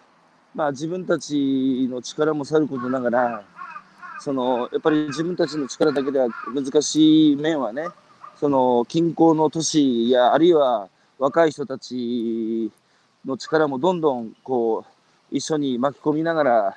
[0.54, 3.44] まあ自分たちの力もさることながら、
[4.20, 7.88] その、やっぱり自分たちの力だけでは難しい面はね、
[8.38, 12.70] その、近郊の都市や、あるいは若い人たち
[13.24, 16.76] の力もどんどん、こう、一緒に巻き込みながら、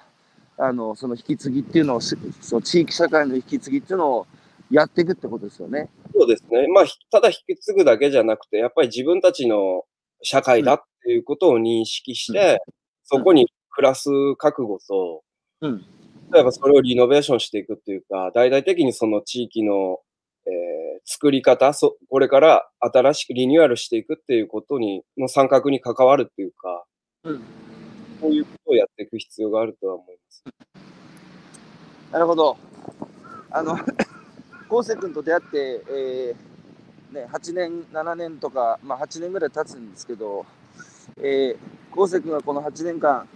[0.58, 4.28] あの、その引き継ぎっていうのをし、その地域社会の引き継ぎっていうのを
[4.72, 5.90] やっていくってことですよね。
[6.14, 6.68] そうですね。
[6.68, 9.86] まあ、ひただ引き継ぐだけじゃなくて、やっぱり自分たちの
[10.22, 12.62] 社会だっていうことを認識して、
[13.04, 15.24] そこに暮らす覚悟と、
[15.62, 15.86] うん。
[16.32, 20.00] 例えばそれをリノベーションしていくっていうか、大々的にその地域の、
[20.48, 26.84] えー作り方そ、これから新しくリニューアルしていくっていうことに、の参画に関わるっていうか、
[27.24, 27.40] うん。
[28.20, 30.44] こういうことをやっていく必要があるとは思います。
[32.12, 32.58] なるほど。
[33.50, 33.78] あの、
[34.70, 40.46] 昴生君と出会って、えーね、8年、7年とか、まあ8年ぐらい経つんですけど、
[41.22, 43.30] えー、昴生君がこの8年間、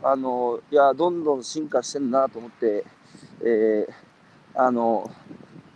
[0.00, 2.84] あの、いや、どんどん進化してんなと思って、
[3.42, 3.92] えー、
[4.54, 5.10] あの、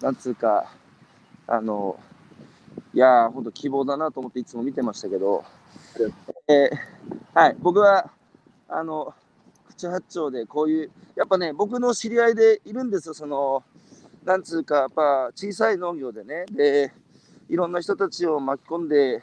[0.00, 0.70] なんつうか、
[1.46, 1.98] あの、
[2.94, 5.44] いや、本当希望だなと思っていつも見てましたけど、
[6.48, 8.10] えーはい、僕は、
[8.68, 9.14] あの、
[9.68, 13.64] 口八丁でこういう、やっぱね、僕の知り合いでいるんですよ、その、
[14.24, 16.92] なんつうか、やっぱ小さい農業でね、で、
[17.48, 19.22] いろんな人たちを巻き込んで、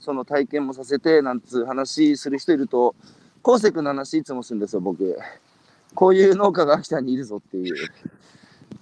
[0.00, 2.94] その体験もさせて、なんつう話する人いると、
[3.42, 5.16] 昴生君の話いつもするんですよ、僕。
[5.94, 7.74] こういう農家が秋田にいるぞっていう。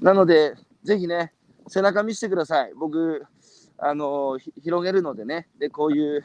[0.01, 1.33] なので、ぜひね、
[1.69, 2.73] 背中見せてください。
[2.75, 3.25] 僕、
[3.79, 6.25] あの、ひ広げるのでね、で、こういう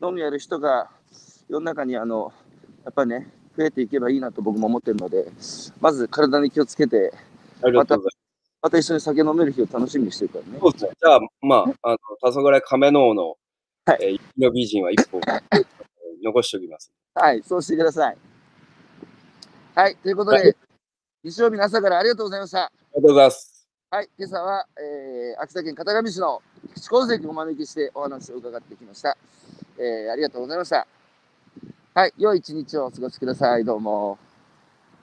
[0.00, 0.90] 農業やる人が
[1.48, 2.32] 世の中に、あの、
[2.84, 5.26] やっぱりね、増えていけばいいなと僕も思ってるので、
[5.80, 7.12] まず体に気をつけて、
[7.62, 8.22] ありがとうござい
[8.62, 10.58] また一緒に酒飲める日を楽しみにしてるからね。
[10.60, 10.90] そうですね。
[11.00, 13.36] じゃあ、まあ、あの、黄昏亀の王の、
[13.86, 15.20] はいえー、の美人は一本、
[16.22, 16.92] 残しておきます。
[17.14, 18.16] はい、そうしてください。
[19.74, 20.54] はい、ということで、は
[21.24, 22.66] 日曜日の朝からありがとうございました。
[22.66, 23.51] ありがとうございます。
[23.94, 26.40] はい、今朝は、えー、秋田県片上市の
[26.74, 29.18] 菊池康生君をお招きしてお話を伺ってきました。
[29.78, 30.86] えー、ありがとうございました。
[31.92, 33.66] はい、良い一日をお過ごしください。
[33.66, 34.16] どうも。